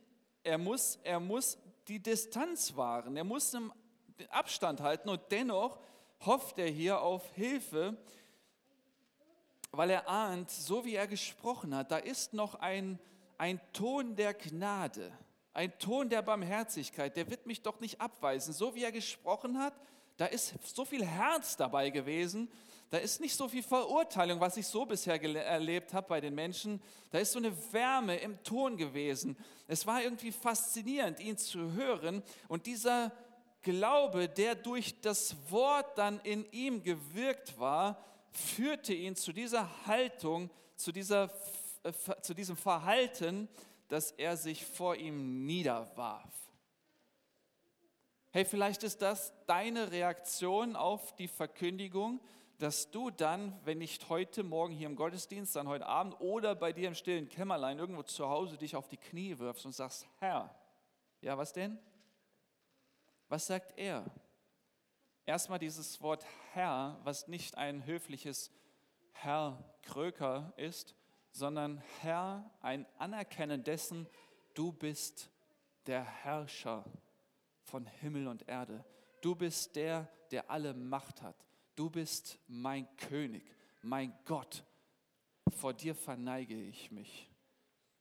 er 0.44 0.58
muss, 0.58 1.00
er 1.04 1.20
muss 1.20 1.58
die 1.88 2.02
Distanz 2.02 2.76
wahren. 2.76 3.18
Er 3.18 3.24
muss 3.24 3.52
den 3.52 3.72
Abstand 4.30 4.82
halten 4.82 5.10
und 5.10 5.22
dennoch 5.32 5.80
hofft 6.20 6.60
er 6.60 6.68
hier 6.68 7.02
auf 7.02 7.30
Hilfe, 7.34 7.98
weil 9.72 9.90
er 9.90 10.08
ahnt, 10.08 10.50
so 10.50 10.86
wie 10.86 10.96
er 10.96 11.08
gesprochen 11.08 11.76
hat, 11.76 11.92
da 11.92 11.98
ist 11.98 12.34
noch 12.34 12.56
ein, 12.56 13.00
ein 13.38 13.60
Ton 13.74 14.16
der 14.16 14.34
Gnade, 14.34 15.12
ein 15.54 15.78
Ton 15.80 16.10
der 16.10 16.22
Barmherzigkeit, 16.22 17.16
der 17.16 17.30
wird 17.30 17.46
mich 17.46 17.62
doch 17.62 17.80
nicht 17.80 18.00
abweisen. 18.02 18.54
So 18.54 18.76
wie 18.76 18.84
er 18.84 18.92
gesprochen 18.92 19.60
hat, 19.60 19.74
da 20.18 20.26
ist 20.26 20.54
so 20.64 20.86
viel 20.86 21.06
Herz 21.06 21.58
dabei 21.58 21.90
gewesen, 21.90 22.50
da 22.92 22.98
ist 23.00 23.20
nicht 23.20 23.36
so 23.36 23.50
viel 23.50 23.64
Verurteilung, 23.64 24.40
was 24.40 24.58
ich 24.58 24.68
so 24.68 24.86
bisher 24.86 25.22
erlebt 25.22 25.94
habe 25.94 26.08
bei 26.08 26.22
den 26.22 26.36
Menschen. 26.36 26.82
Da 27.10 27.18
ist 27.18 27.32
so 27.32 27.40
eine 27.40 27.52
Wärme 27.74 28.16
im 28.18 28.42
Ton 28.44 28.78
gewesen. 28.78 29.36
Es 29.68 29.88
war 29.88 30.04
irgendwie 30.04 30.32
faszinierend, 30.32 31.20
ihn 31.20 31.38
zu 31.38 31.74
hören. 31.74 32.22
Und 32.48 32.68
dieser 32.68 33.12
Glaube, 33.66 34.30
der 34.30 34.54
durch 34.54 35.02
das 35.02 35.36
Wort 35.50 35.98
dann 35.98 36.20
in 36.20 36.46
ihm 36.52 36.84
gewirkt 36.84 37.60
war, 37.60 38.00
führte 38.32 38.94
ihn 38.94 39.16
zu 39.16 39.34
dieser 39.34 39.88
Haltung, 39.88 40.52
zu, 40.76 40.92
dieser, 40.92 41.32
äh, 41.82 41.92
zu 42.22 42.36
diesem 42.36 42.56
Verhalten, 42.56 43.50
dass 43.88 44.12
er 44.12 44.38
sich 44.38 44.64
vor 44.64 44.96
ihm 44.96 45.48
niederwarf. 45.48 46.32
Hey, 48.30 48.46
vielleicht 48.46 48.84
ist 48.84 49.02
das 49.02 49.34
deine 49.48 49.92
Reaktion 49.92 50.76
auf 50.76 51.16
die 51.16 51.28
Verkündigung, 51.28 52.20
dass 52.60 52.92
du 52.92 53.10
dann, 53.10 53.60
wenn 53.66 53.80
nicht 53.80 54.10
heute 54.10 54.44
Morgen 54.44 54.76
hier 54.76 54.86
im 54.86 54.96
Gottesdienst, 54.96 55.56
dann 55.56 55.68
heute 55.68 55.88
Abend 55.88 56.20
oder 56.22 56.54
bei 56.54 56.72
dir 56.72 56.88
im 56.88 56.94
stillen 56.96 57.30
Kämmerlein 57.30 57.80
irgendwo 57.80 58.04
zu 58.04 58.30
Hause 58.30 58.58
dich 58.58 58.76
auf 58.76 58.90
die 58.90 58.98
Knie 58.98 59.40
wirfst 59.40 59.66
und 59.66 59.72
sagst, 59.72 60.08
Herr, 60.20 60.54
ja, 61.22 61.36
was 61.36 61.52
denn? 61.52 61.80
Was 63.28 63.48
sagt 63.48 63.78
er? 63.78 64.06
Erstmal 65.26 65.60
dieses 65.60 66.02
Wort 66.02 66.26
Herr, 66.54 67.00
was 67.04 67.28
nicht 67.28 67.58
ein 67.58 67.86
höfliches 67.86 68.52
Herr 69.12 69.64
Kröker 69.82 70.54
ist, 70.58 70.96
sondern 71.32 71.82
Herr, 72.02 72.50
ein 72.62 72.86
Anerkennen 72.98 73.64
dessen, 73.64 74.08
du 74.54 74.72
bist 74.72 75.30
der 75.88 76.04
Herrscher 76.04 76.86
von 77.64 77.86
Himmel 77.86 78.28
und 78.28 78.48
Erde. 78.48 78.86
Du 79.22 79.36
bist 79.36 79.76
der, 79.76 80.08
der 80.32 80.50
alle 80.52 80.74
Macht 80.74 81.22
hat. 81.22 81.36
Du 81.76 81.90
bist 81.90 82.40
mein 82.48 82.88
König, 82.98 83.44
mein 83.82 84.14
Gott. 84.26 84.64
Vor 85.58 85.74
dir 85.74 85.96
verneige 85.96 86.56
ich 86.56 86.92
mich. 86.92 87.30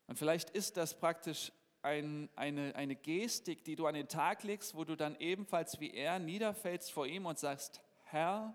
Und 0.06 0.18
vielleicht 0.18 0.50
ist 0.50 0.76
das 0.76 0.98
praktisch 0.98 1.50
ein, 1.84 2.28
eine, 2.34 2.74
eine 2.74 2.96
Gestik, 2.96 3.64
die 3.64 3.76
du 3.76 3.86
an 3.86 3.94
den 3.94 4.08
Tag 4.08 4.42
legst, 4.42 4.74
wo 4.74 4.84
du 4.84 4.96
dann 4.96 5.16
ebenfalls 5.20 5.78
wie 5.80 5.92
er 5.92 6.18
niederfällst 6.18 6.90
vor 6.90 7.06
ihm 7.06 7.26
und 7.26 7.38
sagst, 7.38 7.82
Herr, 8.04 8.54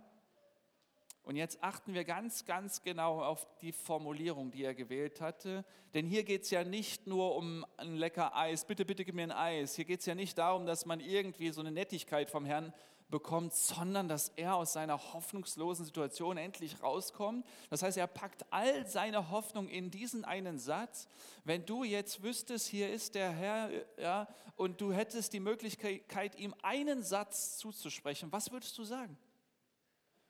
und 1.24 1.36
jetzt 1.36 1.62
achten 1.62 1.94
wir 1.94 2.06
ganz, 2.06 2.46
ganz 2.46 2.82
genau 2.82 3.22
auf 3.22 3.46
die 3.62 3.72
Formulierung, 3.72 4.50
die 4.50 4.64
er 4.64 4.74
gewählt 4.74 5.22
hatte. 5.22 5.64
Denn 5.94 6.08
hier 6.08 6.24
geht 6.24 6.44
es 6.44 6.50
ja 6.50 6.64
nicht 6.64 7.06
nur 7.06 7.36
um 7.36 7.66
ein 7.78 7.98
lecker 7.98 8.36
Eis, 8.36 8.66
bitte, 8.66 8.84
bitte 8.84 9.06
gib 9.06 9.14
mir 9.14 9.24
ein 9.24 9.32
Eis. 9.32 9.76
Hier 9.76 9.86
geht 9.86 10.00
es 10.00 10.08
ja 10.08 10.16
nicht 10.16 10.40
darum, 10.40 10.66
dass 10.66 10.88
man 10.88 11.00
irgendwie 11.00 11.52
so 11.52 11.62
eine 11.62 11.72
Nettigkeit 11.72 12.32
vom 12.32 12.46
Herrn 12.46 12.74
bekommt, 13.10 13.54
sondern 13.54 14.08
dass 14.08 14.30
er 14.36 14.56
aus 14.56 14.74
seiner 14.74 15.14
hoffnungslosen 15.14 15.86
Situation 15.86 16.38
endlich 16.38 16.82
rauskommt. 16.82 17.46
Das 17.70 17.82
heißt, 17.82 17.98
er 17.98 18.08
packt 18.08 18.46
all 18.52 18.88
seine 18.88 19.30
Hoffnung 19.32 19.68
in 19.68 19.92
diesen 19.92 20.26
einen 20.26 20.60
Satz. 20.60 21.08
Wenn 21.44 21.66
du 21.66 21.84
jetzt 21.84 22.24
wüsstest, 22.24 22.68
hier 22.68 22.92
ist 22.92 23.16
der 23.16 23.32
Herr, 23.32 23.70
ja, 23.98 24.28
und 24.56 24.82
du 24.82 24.94
hättest 24.94 25.34
die 25.34 25.40
Möglichkeit, 25.40 26.36
ihm 26.38 26.54
einen 26.62 27.04
Satz 27.04 27.58
zuzusprechen, 27.58 28.32
was 28.32 28.52
würdest 28.52 28.78
du 28.78 28.84
sagen? 28.84 29.18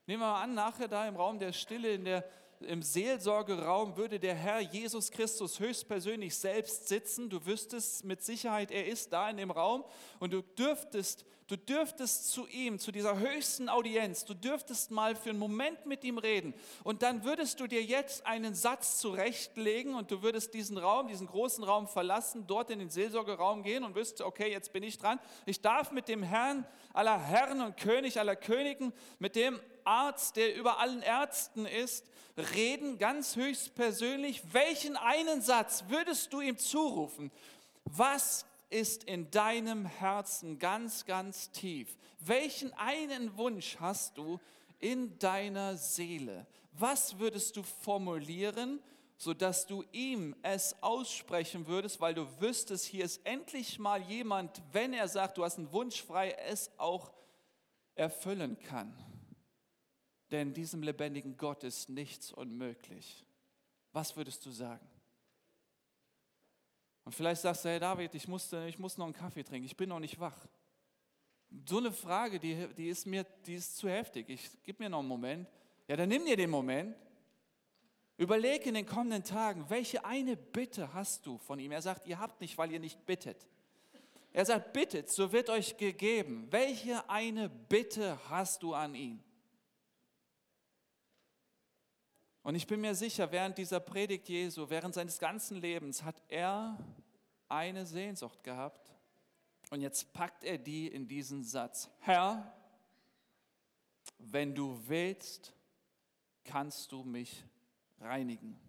Nehmen 0.06 0.22
wir 0.22 0.28
mal 0.28 0.44
an, 0.44 0.54
nachher 0.54 0.88
da 0.88 1.08
im 1.08 1.16
Raum 1.16 1.38
der 1.38 1.54
Stille, 1.54 1.94
in 1.94 2.06
der 2.06 2.26
im 2.62 2.82
Seelsorgeraum 2.82 3.96
würde 3.96 4.20
der 4.20 4.36
Herr 4.36 4.60
Jesus 4.60 5.12
Christus 5.12 5.60
höchstpersönlich 5.60 6.36
selbst 6.36 6.88
sitzen. 6.88 7.30
Du 7.30 7.46
wüsstest 7.46 8.04
mit 8.04 8.22
Sicherheit, 8.22 8.72
er 8.72 8.86
ist 8.86 9.14
da 9.14 9.30
in 9.30 9.38
dem 9.38 9.52
Raum 9.52 9.86
und 10.20 10.34
du 10.34 10.42
dürftest 10.42 11.26
Du 11.50 11.58
dürftest 11.58 12.32
zu 12.32 12.48
ihm, 12.48 12.78
zu 12.78 12.92
dieser 12.92 13.18
höchsten 13.18 13.70
Audienz, 13.70 14.24
du 14.24 14.36
dürftest 14.36 14.92
mal 14.92 15.16
für 15.16 15.32
einen 15.32 15.40
Moment 15.40 15.88
mit 15.88 16.04
ihm 16.04 16.20
reden. 16.20 16.54
Und 16.84 17.02
dann 17.02 17.24
würdest 17.24 17.60
du 17.60 17.66
dir 17.66 17.82
jetzt 17.82 18.24
einen 18.28 18.54
Satz 18.54 19.00
zurechtlegen 19.00 19.96
und 19.96 20.12
du 20.12 20.22
würdest 20.22 20.54
diesen 20.54 20.78
Raum, 20.78 21.08
diesen 21.08 21.26
großen 21.26 21.64
Raum 21.64 21.88
verlassen, 21.88 22.46
dort 22.46 22.70
in 22.70 22.78
den 22.78 22.92
Seelsorgeraum 22.92 23.64
gehen 23.64 23.84
und 23.84 23.96
wüsstest, 23.96 24.22
okay, 24.22 24.52
jetzt 24.52 24.74
bin 24.74 24.84
ich 24.84 25.00
dran. 25.00 25.20
Ich 25.48 25.60
darf 25.60 25.92
mit 25.92 26.08
dem 26.08 26.22
Herrn 26.22 26.68
aller 26.94 27.20
Herren 27.20 27.62
und 27.62 27.78
König 27.78 28.20
aller 28.20 28.36
Königen, 28.36 28.94
mit 29.18 29.36
dem 29.36 29.60
Arzt, 29.86 30.36
der 30.36 30.56
über 30.56 30.78
allen 30.78 31.02
Ärzten 31.02 31.66
ist, 31.66 32.06
reden, 32.54 33.00
ganz 33.00 33.36
höchst 33.36 33.74
persönlich. 33.74 34.44
Welchen 34.54 34.96
einen 34.98 35.42
Satz 35.42 35.86
würdest 35.88 36.32
du 36.32 36.42
ihm 36.42 36.60
zurufen? 36.60 37.32
Was 37.86 38.46
ist 38.70 39.04
in 39.04 39.32
deinem 39.32 39.86
Herzen 39.86 40.60
ganz, 40.60 41.06
ganz 41.06 41.52
tief? 41.52 41.98
Welchen 42.20 42.74
einen 42.74 43.36
Wunsch 43.38 43.78
hast 43.80 44.18
du 44.18 44.40
in 44.80 45.18
deiner 45.20 45.78
Seele? 45.78 46.46
Was 46.74 47.20
würdest 47.20 47.58
du 47.58 47.64
formulieren, 47.64 48.82
sodass 49.18 49.66
du 49.66 49.84
ihm 49.92 50.36
es 50.44 50.82
aussprechen 50.82 51.68
würdest, 51.68 52.00
weil 52.00 52.14
du 52.14 52.26
wüsstest, 52.40 52.86
hier 52.86 53.04
ist 53.04 53.26
endlich 53.26 53.78
mal 53.78 54.02
jemand, 54.02 54.62
wenn 54.72 54.94
er 54.94 55.08
sagt, 55.08 55.38
du 55.38 55.44
hast 55.44 55.58
einen 55.58 55.74
Wunsch 55.74 56.02
frei, 56.02 56.32
es 56.48 56.72
auch 56.78 57.12
erfüllen 57.96 58.58
kann. 58.62 58.94
Denn 60.32 60.54
diesem 60.54 60.84
lebendigen 60.84 61.36
Gott 61.36 61.64
ist 61.64 61.90
nichts 61.90 62.32
unmöglich. 62.32 63.26
Was 63.92 64.16
würdest 64.16 64.46
du 64.46 64.52
sagen? 64.52 64.88
Und 67.06 67.14
vielleicht 67.14 67.42
sagst 67.42 67.66
du, 67.66 67.70
hey 67.70 67.80
David, 67.80 68.14
ich, 68.14 68.28
musste, 68.28 68.68
ich 68.68 68.78
muss 68.78 68.98
noch 68.98 69.06
einen 69.06 69.14
Kaffee 69.14 69.44
trinken, 69.44 69.66
ich 69.66 69.76
bin 69.76 69.90
noch 69.90 70.00
nicht 70.00 70.20
wach. 70.20 70.48
So 71.68 71.80
eine 71.80 71.92
Frage, 71.92 72.40
die, 72.40 72.68
die, 72.78 72.90
ist 72.90 73.08
mir, 73.08 73.26
die 73.46 73.56
ist 73.56 73.78
zu 73.78 73.90
heftig. 73.90 74.30
Ich 74.30 74.50
gib 74.64 74.80
mir 74.80 74.90
noch 74.90 75.00
einen 75.00 75.08
Moment. 75.08 75.48
Ja, 75.88 75.96
dann 75.96 76.10
nimm 76.10 76.26
dir 76.26 76.38
den 76.38 76.50
Moment. 76.50 76.96
Überleg 78.18 78.66
in 78.66 78.74
den 78.74 78.86
kommenden 78.86 79.24
Tagen, 79.24 79.66
welche 79.70 80.04
eine 80.04 80.36
Bitte 80.36 80.94
hast 80.94 81.26
du 81.26 81.38
von 81.38 81.58
ihm? 81.58 81.72
Er 81.72 81.82
sagt, 81.82 82.06
ihr 82.06 82.20
habt 82.20 82.42
nicht, 82.42 82.58
weil 82.58 82.72
ihr 82.72 82.80
nicht 82.80 83.06
bittet. 83.06 83.48
Er 84.32 84.46
sagt, 84.46 84.74
bittet, 84.74 85.10
so 85.10 85.32
wird 85.32 85.50
euch 85.50 85.78
gegeben. 85.78 86.48
Welche 86.52 87.10
eine 87.10 87.50
Bitte 87.50 88.20
hast 88.30 88.62
du 88.62 88.74
an 88.74 88.94
ihn? 88.94 89.24
Und 92.50 92.56
ich 92.56 92.66
bin 92.66 92.82
mir 92.82 92.96
sicher, 92.96 93.32
während 93.32 93.60
dieser 93.60 93.80
Predigt 93.80 94.28
Jesu, 94.28 94.68
während 94.72 94.96
seines 94.96 95.20
ganzen 95.20 95.62
Lebens, 95.62 96.02
hat 96.02 96.20
er 96.30 96.80
eine 97.48 97.86
Sehnsucht 97.86 98.44
gehabt. 98.44 98.92
Und 99.70 99.82
jetzt 99.82 100.12
packt 100.14 100.44
er 100.44 100.58
die 100.58 100.88
in 100.88 101.08
diesen 101.08 101.44
Satz. 101.44 101.92
Herr, 102.00 102.52
wenn 104.18 104.56
du 104.56 104.82
willst, 104.88 105.54
kannst 106.44 106.92
du 106.92 107.04
mich 107.04 107.46
reinigen. 108.02 108.60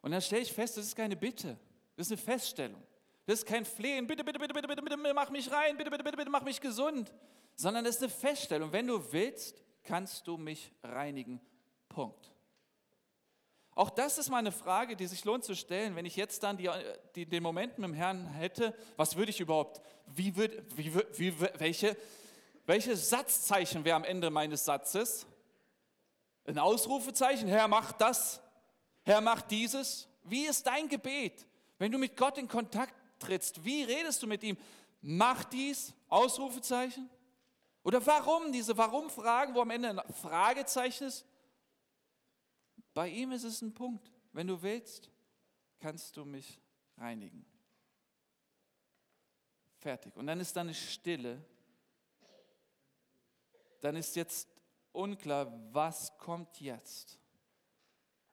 Und 0.00 0.12
dann 0.12 0.22
stelle 0.22 0.40
ich 0.40 0.52
fest, 0.54 0.78
das 0.78 0.86
ist 0.86 0.96
keine 0.96 1.14
Bitte, 1.14 1.58
das 1.94 2.06
ist 2.06 2.12
eine 2.12 2.22
Feststellung. 2.22 2.82
Das 3.26 3.40
ist 3.40 3.44
kein 3.44 3.66
Flehen, 3.66 4.06
bitte, 4.06 4.24
bitte, 4.24 4.38
bitte, 4.38 4.54
bitte, 4.54 4.66
bitte, 4.66 4.82
bitte, 4.82 5.12
mach 5.12 5.28
mich 5.28 5.50
rein, 5.50 5.76
bitte, 5.76 5.90
bitte, 5.90 6.04
bitte, 6.04 6.16
bitte, 6.16 6.30
mach 6.30 6.42
mich 6.42 6.58
gesund, 6.58 7.12
sondern 7.54 7.84
das 7.84 7.96
ist 7.96 8.02
eine 8.02 8.10
Feststellung. 8.10 8.72
Wenn 8.72 8.86
du 8.86 9.12
willst, 9.12 9.62
kannst 9.82 10.26
du 10.26 10.38
mich 10.38 10.72
reinigen. 10.82 11.38
Punkt. 11.88 12.32
Auch 13.78 13.90
das 13.90 14.18
ist 14.18 14.28
mal 14.28 14.38
eine 14.38 14.50
Frage, 14.50 14.96
die 14.96 15.06
sich 15.06 15.24
lohnt 15.24 15.44
zu 15.44 15.54
stellen. 15.54 15.94
Wenn 15.94 16.04
ich 16.04 16.16
jetzt 16.16 16.42
dann 16.42 16.56
die, 16.56 16.68
die, 17.14 17.26
den 17.26 17.44
Moment 17.44 17.78
mit 17.78 17.88
dem 17.88 17.94
Herrn 17.94 18.26
hätte, 18.26 18.74
was 18.96 19.14
würde 19.14 19.30
ich 19.30 19.38
überhaupt, 19.38 19.80
wie 20.06 20.34
würde, 20.34 20.64
wie, 20.74 20.92
wie, 21.16 21.40
welche, 21.60 21.96
welche 22.66 22.96
Satzzeichen 22.96 23.84
wäre 23.84 23.94
am 23.94 24.02
Ende 24.02 24.30
meines 24.30 24.64
Satzes? 24.64 25.26
Ein 26.44 26.58
Ausrufezeichen, 26.58 27.46
Herr, 27.46 27.68
mach 27.68 27.92
das, 27.92 28.40
Herr, 29.04 29.20
mach 29.20 29.42
dieses. 29.42 30.08
Wie 30.24 30.46
ist 30.46 30.66
dein 30.66 30.88
Gebet? 30.88 31.46
Wenn 31.78 31.92
du 31.92 31.98
mit 31.98 32.16
Gott 32.16 32.36
in 32.36 32.48
Kontakt 32.48 32.94
trittst, 33.20 33.64
wie 33.64 33.84
redest 33.84 34.20
du 34.22 34.26
mit 34.26 34.42
ihm? 34.42 34.56
Mach 35.02 35.44
dies, 35.44 35.94
Ausrufezeichen? 36.08 37.08
Oder 37.84 38.04
warum, 38.04 38.50
diese 38.50 38.76
Warum-Fragen, 38.76 39.54
wo 39.54 39.60
am 39.60 39.70
Ende 39.70 39.90
ein 39.90 40.14
Fragezeichen 40.14 41.04
ist? 41.04 41.24
Bei 42.98 43.08
ihm 43.10 43.30
ist 43.30 43.44
es 43.44 43.62
ein 43.62 43.72
Punkt. 43.72 44.10
Wenn 44.32 44.48
du 44.48 44.60
willst, 44.60 45.08
kannst 45.78 46.16
du 46.16 46.24
mich 46.24 46.60
reinigen. 46.96 47.46
Fertig. 49.76 50.16
Und 50.16 50.26
dann 50.26 50.40
ist 50.40 50.56
da 50.56 50.62
eine 50.62 50.74
Stille. 50.74 51.40
Dann 53.80 53.94
ist 53.94 54.16
jetzt 54.16 54.48
unklar, 54.90 55.46
was 55.72 56.18
kommt 56.18 56.60
jetzt. 56.60 57.20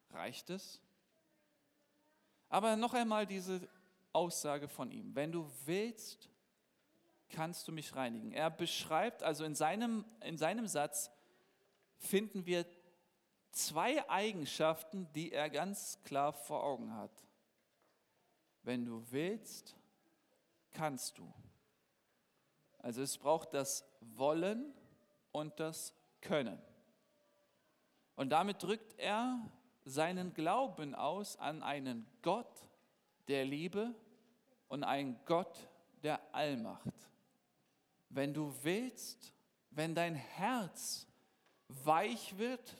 Reicht 0.09 0.49
es? 0.49 0.81
Aber 2.49 2.75
noch 2.75 2.95
einmal 2.95 3.27
diese 3.27 3.69
Aussage 4.13 4.67
von 4.67 4.89
ihm. 4.89 5.13
Wenn 5.13 5.31
du 5.31 5.47
willst, 5.65 6.27
kannst 7.29 7.67
du 7.67 7.71
mich 7.71 7.95
reinigen. 7.95 8.31
Er 8.31 8.49
beschreibt, 8.49 9.21
also 9.21 9.43
in 9.43 9.53
seinem, 9.53 10.05
in 10.21 10.39
seinem 10.39 10.67
Satz 10.67 11.11
finden 11.99 12.47
wir 12.47 12.65
zwei 13.55 14.07
Eigenschaften, 14.09 15.07
die 15.13 15.31
er 15.31 15.49
ganz 15.49 15.99
klar 16.03 16.33
vor 16.33 16.63
Augen 16.63 16.93
hat. 16.93 17.25
Wenn 18.63 18.85
du 18.85 19.03
willst, 19.11 19.75
kannst 20.71 21.17
du. 21.17 21.33
Also 22.79 23.01
es 23.01 23.17
braucht 23.17 23.53
das 23.53 23.85
Wollen 24.01 24.73
und 25.31 25.59
das 25.59 25.93
Können. 26.21 26.61
Und 28.15 28.29
damit 28.29 28.61
drückt 28.61 28.97
er 28.99 29.39
seinen 29.85 30.33
Glauben 30.33 30.95
aus 30.95 31.37
an 31.37 31.63
einen 31.63 32.05
Gott 32.21 32.69
der 33.27 33.45
Liebe 33.45 33.93
und 34.67 34.83
ein 34.83 35.19
Gott 35.25 35.69
der 36.03 36.19
Allmacht. 36.33 36.93
Wenn 38.09 38.33
du 38.33 38.53
willst, 38.63 39.33
wenn 39.71 39.95
dein 39.95 40.15
Herz 40.15 41.07
weich 41.67 42.37
wird 42.37 42.75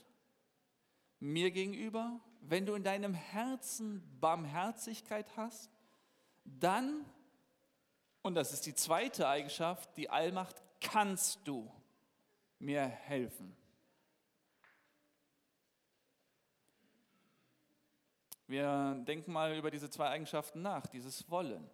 mir 1.19 1.51
gegenüber, 1.51 2.19
wenn 2.41 2.65
du 2.65 2.75
in 2.75 2.83
deinem 2.83 3.13
Herzen 3.13 4.03
Barmherzigkeit 4.19 5.25
hast, 5.35 5.71
dann, 6.43 7.05
und 8.21 8.35
das 8.35 8.53
ist 8.53 8.65
die 8.65 8.75
zweite 8.75 9.27
Eigenschaft, 9.27 9.95
die 9.97 10.09
Allmacht, 10.09 10.61
kannst 10.79 11.47
du 11.47 11.71
mir 12.59 12.85
helfen. 12.85 13.55
Wir 18.47 19.03
denken 19.07 19.31
mal 19.31 19.57
über 19.57 19.71
diese 19.71 19.89
zwei 19.89 20.09
Eigenschaften 20.09 20.61
nach, 20.61 20.85
dieses 20.85 21.29
Wollen. 21.31 21.67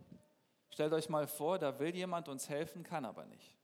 Stellt 0.70 0.94
euch 0.94 1.10
mal 1.10 1.28
vor, 1.28 1.60
da 1.60 1.80
will 1.80 1.94
jemand 1.94 2.30
uns 2.30 2.48
helfen, 2.48 2.84
kann 2.84 3.04
aber 3.04 3.26
nicht. 3.26 3.61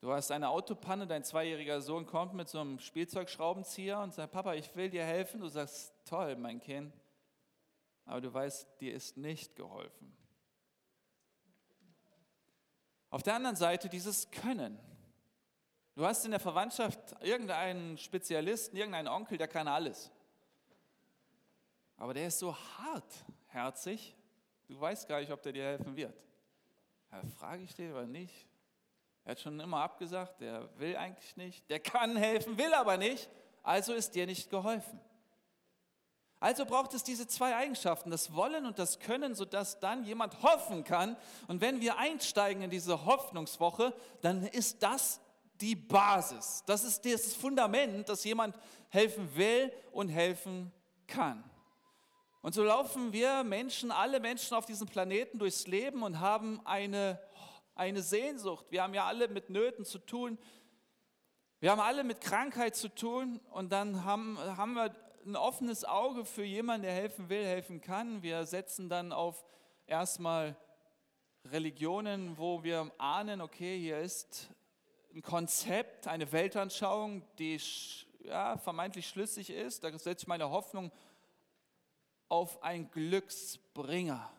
Du 0.00 0.12
hast 0.12 0.30
eine 0.30 0.48
Autopanne, 0.48 1.08
dein 1.08 1.24
zweijähriger 1.24 1.80
Sohn 1.80 2.06
kommt 2.06 2.32
mit 2.34 2.48
so 2.48 2.60
einem 2.60 2.78
Spielzeugschraubenzieher 2.78 3.98
und 4.00 4.14
sagt, 4.14 4.32
Papa, 4.32 4.54
ich 4.54 4.74
will 4.76 4.90
dir 4.90 5.04
helfen. 5.04 5.40
Du 5.40 5.48
sagst, 5.48 5.92
toll, 6.04 6.36
mein 6.36 6.60
Kind, 6.60 6.94
aber 8.04 8.20
du 8.20 8.32
weißt, 8.32 8.80
dir 8.80 8.94
ist 8.94 9.16
nicht 9.16 9.56
geholfen. 9.56 10.16
Auf 13.10 13.22
der 13.22 13.34
anderen 13.34 13.56
Seite 13.56 13.88
dieses 13.88 14.30
Können. 14.30 14.78
Du 15.94 16.06
hast 16.06 16.24
in 16.24 16.30
der 16.30 16.40
Verwandtschaft 16.40 17.16
irgendeinen 17.20 17.98
Spezialisten, 17.98 18.76
irgendeinen 18.76 19.08
Onkel, 19.08 19.36
der 19.36 19.48
kann 19.48 19.66
alles. 19.66 20.12
Aber 21.96 22.14
der 22.14 22.28
ist 22.28 22.38
so 22.38 22.54
hartherzig, 22.56 24.16
du 24.68 24.80
weißt 24.80 25.08
gar 25.08 25.18
nicht, 25.18 25.32
ob 25.32 25.42
der 25.42 25.52
dir 25.52 25.64
helfen 25.64 25.96
wird. 25.96 26.14
Ja, 27.10 27.22
frage 27.38 27.64
ich 27.64 27.74
dir 27.74 27.90
oder 27.90 28.06
nicht? 28.06 28.47
Er 29.28 29.32
hat 29.32 29.40
schon 29.40 29.60
immer 29.60 29.82
abgesagt, 29.82 30.40
der 30.40 30.70
will 30.78 30.96
eigentlich 30.96 31.36
nicht, 31.36 31.68
der 31.68 31.80
kann 31.80 32.16
helfen, 32.16 32.56
will 32.56 32.72
aber 32.72 32.96
nicht, 32.96 33.28
also 33.62 33.92
ist 33.92 34.14
dir 34.14 34.24
nicht 34.24 34.48
geholfen. 34.48 34.98
Also 36.40 36.64
braucht 36.64 36.94
es 36.94 37.04
diese 37.04 37.26
zwei 37.26 37.54
Eigenschaften, 37.54 38.10
das 38.10 38.32
Wollen 38.32 38.64
und 38.64 38.78
das 38.78 39.00
Können, 39.00 39.34
sodass 39.34 39.80
dann 39.80 40.02
jemand 40.04 40.42
hoffen 40.42 40.82
kann. 40.82 41.14
Und 41.46 41.60
wenn 41.60 41.82
wir 41.82 41.98
einsteigen 41.98 42.62
in 42.62 42.70
diese 42.70 43.04
Hoffnungswoche, 43.04 43.92
dann 44.22 44.44
ist 44.44 44.82
das 44.82 45.20
die 45.60 45.76
Basis. 45.76 46.62
Das 46.64 46.82
ist 46.82 47.04
das 47.04 47.34
Fundament, 47.34 48.08
dass 48.08 48.24
jemand 48.24 48.58
helfen 48.88 49.36
will 49.36 49.70
und 49.92 50.08
helfen 50.08 50.72
kann. 51.06 51.44
Und 52.40 52.54
so 52.54 52.62
laufen 52.62 53.12
wir 53.12 53.44
Menschen, 53.44 53.90
alle 53.90 54.20
Menschen 54.20 54.56
auf 54.56 54.64
diesem 54.64 54.86
Planeten 54.86 55.38
durchs 55.38 55.66
Leben 55.66 56.02
und 56.02 56.18
haben 56.18 56.62
eine, 56.64 57.20
eine 57.78 58.02
Sehnsucht. 58.02 58.66
Wir 58.70 58.82
haben 58.82 58.94
ja 58.94 59.06
alle 59.06 59.28
mit 59.28 59.50
Nöten 59.50 59.84
zu 59.84 59.98
tun. 59.98 60.38
Wir 61.60 61.70
haben 61.70 61.80
alle 61.80 62.04
mit 62.04 62.20
Krankheit 62.20 62.76
zu 62.76 62.88
tun 62.88 63.40
und 63.50 63.70
dann 63.70 64.04
haben, 64.04 64.38
haben 64.38 64.74
wir 64.74 64.94
ein 65.24 65.36
offenes 65.36 65.84
Auge 65.84 66.24
für 66.24 66.44
jemanden, 66.44 66.82
der 66.82 66.92
helfen 66.92 67.28
will, 67.28 67.44
helfen 67.44 67.80
kann. 67.80 68.22
Wir 68.22 68.46
setzen 68.46 68.88
dann 68.88 69.12
auf 69.12 69.44
erstmal 69.86 70.56
Religionen, 71.44 72.36
wo 72.36 72.62
wir 72.62 72.90
ahnen, 72.98 73.40
okay, 73.40 73.78
hier 73.78 73.98
ist 73.98 74.50
ein 75.14 75.22
Konzept, 75.22 76.06
eine 76.06 76.30
Weltanschauung, 76.30 77.22
die 77.38 77.60
ja, 78.20 78.58
vermeintlich 78.58 79.08
schlüssig 79.08 79.50
ist. 79.50 79.84
Da 79.84 79.90
setze 79.98 80.22
ich 80.22 80.28
meine 80.28 80.50
Hoffnung 80.50 80.92
auf 82.28 82.62
ein 82.62 82.90
Glücksbringer. 82.90 84.30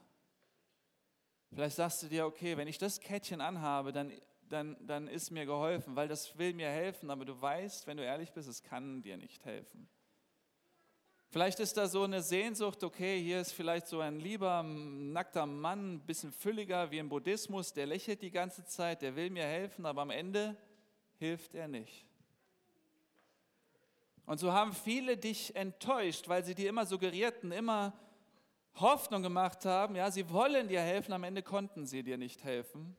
Vielleicht 1.52 1.78
sagst 1.78 2.04
du 2.04 2.08
dir, 2.08 2.26
okay, 2.26 2.58
wenn 2.58 2.68
ich 2.68 2.78
das 2.78 3.00
Kettchen 3.00 3.42
anhabe, 3.42 3.92
dann, 3.92 4.12
dann, 4.50 4.78
dann 4.86 5.08
ist 5.08 5.32
mir 5.32 5.46
geholfen, 5.46 5.96
weil 5.96 6.08
das 6.08 6.38
will 6.38 6.54
mir 6.54 6.70
helfen, 6.70 7.10
aber 7.10 7.26
du 7.26 7.40
weißt, 7.40 7.88
wenn 7.88 7.98
du 7.98 8.04
ehrlich 8.04 8.32
bist, 8.32 8.48
es 8.48 8.62
kann 8.64 9.02
dir 9.02 9.18
nicht 9.18 9.44
helfen. 9.46 9.90
Vielleicht 11.32 11.60
ist 11.60 11.78
da 11.78 11.88
so 11.88 12.04
eine 12.04 12.24
Sehnsucht, 12.24 12.84
okay, 12.84 13.22
hier 13.22 13.40
ist 13.40 13.52
vielleicht 13.52 13.88
so 13.88 14.00
ein 14.00 14.20
lieber, 14.20 14.64
nackter 14.64 15.46
Mann, 15.46 15.96
ein 15.96 16.00
bisschen 16.00 16.32
fülliger 16.32 16.90
wie 16.90 16.98
im 16.98 17.10
Buddhismus, 17.10 17.72
der 17.72 17.86
lächelt 17.86 18.24
die 18.24 18.32
ganze 18.32 18.66
Zeit, 18.66 19.04
der 19.04 19.16
will 19.16 19.30
mir 19.30 19.44
helfen, 19.44 19.86
aber 19.86 20.02
am 20.02 20.10
Ende 20.10 20.58
hilft 21.18 21.54
er 21.54 21.68
nicht. 21.68 22.06
Und 24.26 24.40
so 24.40 24.54
haben 24.54 24.74
viele 24.74 25.18
dich 25.18 25.56
enttäuscht, 25.56 26.28
weil 26.28 26.44
sie 26.44 26.56
dir 26.56 26.70
immer 26.70 26.86
suggerierten, 26.86 27.52
immer 27.52 27.94
Hoffnung 28.75 29.21
gemacht 29.21 29.65
haben, 29.65 29.95
ja, 29.95 30.10
sie 30.12 30.29
wollen 30.29 30.67
dir 30.67 30.82
helfen, 30.82 31.13
am 31.13 31.23
Ende 31.23 31.43
konnten 31.43 31.86
sie 31.86 32.03
dir 32.03 32.17
nicht 32.17 32.43
helfen. 32.43 32.95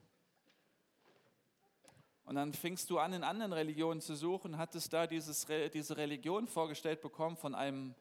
Und 2.25 2.37
dann 2.37 2.53
fingst 2.53 2.91
du 2.91 2.99
an, 2.99 3.13
in 3.13 3.25
anderen 3.25 3.53
Religionen 3.53 4.01
zu 4.01 4.15
suchen, 4.15 4.57
hattest 4.57 4.93
da 4.93 5.07
dieses, 5.07 5.47
diese 5.73 5.97
Religion 5.97 6.47
vorgestellt 6.47 7.01
bekommen 7.01 7.37
von 7.37 7.55
einem 7.55 7.95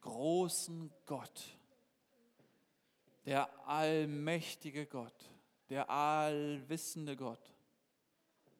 großen 0.00 0.90
Gott, 1.04 1.44
der 3.26 3.50
allmächtige 3.68 4.86
Gott, 4.86 5.30
der 5.68 5.90
allwissende 5.90 7.16
Gott. 7.16 7.52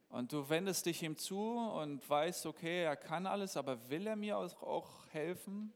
Und 0.09 0.33
du 0.33 0.49
wendest 0.49 0.87
dich 0.87 1.03
ihm 1.03 1.17
zu 1.17 1.41
und 1.41 2.09
weißt, 2.09 2.47
okay, 2.47 2.85
er 2.85 2.97
kann 2.97 3.27
alles, 3.27 3.57
aber 3.57 3.89
will 3.89 4.07
er 4.07 4.17
mir 4.17 4.37
auch 4.37 4.89
helfen? 5.13 5.73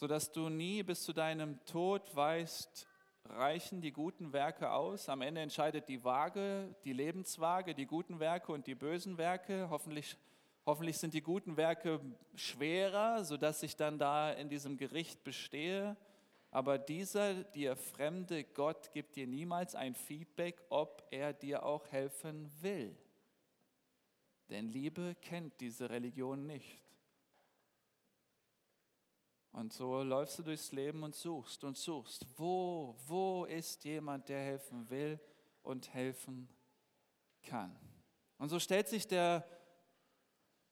Sodass 0.00 0.32
du 0.32 0.48
nie 0.48 0.82
bis 0.82 1.02
zu 1.02 1.12
deinem 1.12 1.62
Tod 1.66 2.16
weißt, 2.16 2.88
reichen 3.26 3.82
die 3.82 3.92
guten 3.92 4.32
Werke 4.32 4.72
aus. 4.72 5.10
Am 5.10 5.20
Ende 5.20 5.42
entscheidet 5.42 5.90
die 5.90 6.02
Waage, 6.02 6.74
die 6.86 6.94
Lebenswaage, 6.94 7.74
die 7.74 7.84
guten 7.84 8.18
Werke 8.18 8.50
und 8.50 8.66
die 8.66 8.74
bösen 8.74 9.18
Werke. 9.18 9.68
Hoffentlich, 9.68 10.16
hoffentlich 10.64 10.96
sind 10.96 11.12
die 11.12 11.20
guten 11.20 11.58
Werke 11.58 12.00
schwerer, 12.34 13.26
sodass 13.26 13.62
ich 13.62 13.76
dann 13.76 13.98
da 13.98 14.32
in 14.32 14.48
diesem 14.48 14.78
Gericht 14.78 15.22
bestehe. 15.22 15.98
Aber 16.50 16.78
dieser 16.78 17.44
dir 17.44 17.76
fremde 17.76 18.44
Gott 18.44 18.92
gibt 18.92 19.16
dir 19.16 19.26
niemals 19.26 19.74
ein 19.74 19.94
Feedback, 19.94 20.62
ob 20.70 21.06
er 21.10 21.34
dir 21.34 21.62
auch 21.62 21.86
helfen 21.88 22.50
will. 22.62 22.96
Denn 24.48 24.66
Liebe 24.66 25.14
kennt 25.20 25.60
diese 25.60 25.90
Religion 25.90 26.46
nicht. 26.46 26.89
Und 29.52 29.72
so 29.72 30.02
läufst 30.02 30.38
du 30.38 30.42
durchs 30.42 30.72
Leben 30.72 31.02
und 31.02 31.14
suchst 31.14 31.64
und 31.64 31.76
suchst. 31.76 32.26
Wo, 32.36 32.96
wo 33.06 33.44
ist 33.46 33.84
jemand, 33.84 34.28
der 34.28 34.40
helfen 34.40 34.88
will 34.88 35.18
und 35.62 35.92
helfen 35.92 36.48
kann? 37.42 37.76
Und 38.38 38.48
so 38.48 38.58
stellt 38.58 38.88
sich 38.88 39.08
der 39.08 39.44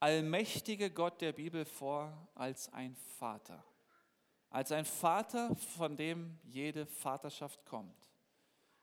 allmächtige 0.01 0.91
Gott 0.91 1.21
der 1.21 1.33
Bibel 1.33 1.65
vor 1.65 2.29
als 2.35 2.73
ein 2.73 2.95
Vater. 2.95 3.65
Als 4.51 4.73
ein 4.73 4.85
Vater, 4.85 5.55
von 5.57 5.97
dem 5.97 6.39
jede 6.45 6.87
Vaterschaft 6.87 7.65
kommt. 7.67 8.09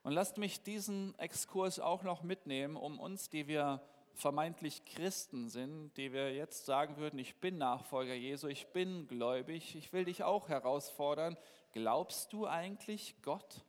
Und 0.04 0.12
lasst 0.12 0.38
mich 0.38 0.62
diesen 0.62 1.18
Exkurs 1.18 1.80
auch 1.80 2.04
noch 2.04 2.22
mitnehmen, 2.22 2.76
um 2.76 3.00
uns, 3.00 3.30
die 3.30 3.48
wir 3.48 3.82
vermeintlich 4.16 4.86
Christen 4.86 5.50
sind, 5.50 5.94
die 5.98 6.14
wir 6.14 6.34
jetzt 6.34 6.66
sagen 6.66 6.98
würden, 6.98 7.20
ich 7.20 7.36
bin 7.36 7.58
Nachfolger 7.58 8.14
Jesu, 8.14 8.48
ich 8.48 8.68
bin 8.68 9.08
gläubig, 9.08 9.76
ich 9.76 9.94
will 9.94 10.06
dich 10.06 10.24
auch 10.24 10.50
herausfordern, 10.50 11.38
glaubst 11.74 12.34
du 12.34 12.48
eigentlich 12.48 13.16
Gott? 13.22 13.62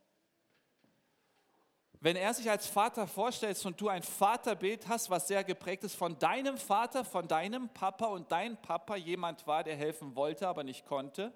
Wenn 2.01 2.17
er 2.17 2.35
sich 2.35 2.51
als 2.51 2.67
Vater 2.67 3.07
vorstellt 3.07 3.65
und 3.65 3.81
du 3.81 3.89
ein 3.89 4.03
Vaterbild 4.03 4.87
hast, 4.89 5.11
was 5.11 5.29
sehr 5.29 5.45
geprägt 5.45 5.83
ist 5.85 5.95
von 5.95 6.19
deinem 6.19 6.59
Vater, 6.59 7.05
von 7.05 7.27
deinem 7.27 7.69
Papa 7.71 8.07
und 8.07 8.31
dein 8.31 8.61
Papa 8.61 8.97
jemand 8.97 9.47
war, 9.47 9.65
der 9.65 9.77
helfen 9.77 10.15
wollte, 10.15 10.47
aber 10.47 10.63
nicht 10.63 10.87
konnte, 10.87 11.33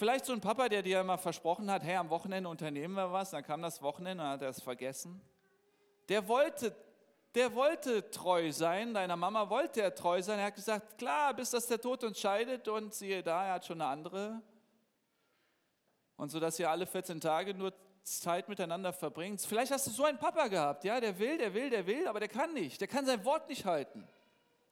Vielleicht 0.00 0.24
so 0.24 0.32
ein 0.32 0.40
Papa, 0.40 0.70
der 0.70 0.80
dir 0.80 1.02
immer 1.02 1.18
versprochen 1.18 1.70
hat, 1.70 1.82
hey, 1.82 1.96
am 1.96 2.08
Wochenende 2.08 2.48
unternehmen 2.48 2.94
wir 2.94 3.12
was, 3.12 3.32
dann 3.32 3.44
kam 3.44 3.60
das 3.60 3.82
Wochenende 3.82 4.24
und 4.24 4.30
hat 4.30 4.40
er 4.40 4.48
es 4.48 4.62
vergessen. 4.62 5.20
Der 6.10 6.26
wollte, 6.26 6.74
der 7.36 7.54
wollte 7.54 8.10
treu 8.10 8.50
sein, 8.50 8.92
deiner 8.92 9.16
Mama 9.16 9.48
wollte 9.48 9.80
er 9.80 9.94
treu 9.94 10.20
sein. 10.20 10.40
Er 10.40 10.46
hat 10.46 10.56
gesagt, 10.56 10.98
klar, 10.98 11.32
bis 11.32 11.50
das 11.50 11.68
der 11.68 11.80
Tod 11.80 12.02
uns 12.02 12.18
scheidet 12.18 12.66
und 12.66 12.92
siehe 12.92 13.22
da, 13.22 13.46
er 13.46 13.52
hat 13.54 13.64
schon 13.64 13.80
eine 13.80 13.88
andere. 13.88 14.42
Und 16.16 16.30
so, 16.30 16.40
dass 16.40 16.58
ihr 16.58 16.68
alle 16.68 16.84
14 16.84 17.20
Tage 17.20 17.54
nur 17.54 17.72
Zeit 18.02 18.48
miteinander 18.48 18.92
verbringt. 18.92 19.40
Vielleicht 19.40 19.70
hast 19.70 19.86
du 19.86 19.92
so 19.92 20.04
einen 20.04 20.18
Papa 20.18 20.48
gehabt, 20.48 20.82
ja, 20.82 21.00
der 21.00 21.16
will, 21.20 21.38
der 21.38 21.54
will, 21.54 21.70
der 21.70 21.86
will, 21.86 22.08
aber 22.08 22.18
der 22.18 22.28
kann 22.28 22.52
nicht. 22.54 22.80
Der 22.80 22.88
kann 22.88 23.06
sein 23.06 23.24
Wort 23.24 23.48
nicht 23.48 23.64
halten. 23.64 24.04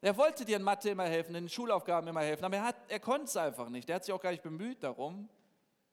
Er 0.00 0.16
wollte 0.16 0.44
dir 0.44 0.56
in 0.56 0.62
Mathe 0.64 0.90
immer 0.90 1.06
helfen, 1.06 1.36
in 1.36 1.44
den 1.44 1.48
Schulaufgaben 1.48 2.08
immer 2.08 2.22
helfen, 2.22 2.44
aber 2.44 2.56
er, 2.56 2.74
er 2.88 3.00
konnte 3.00 3.26
es 3.26 3.36
einfach 3.36 3.68
nicht. 3.68 3.88
Er 3.88 3.96
hat 3.96 4.04
sich 4.04 4.12
auch 4.12 4.20
gar 4.20 4.32
nicht 4.32 4.42
bemüht 4.42 4.82
darum. 4.82 5.28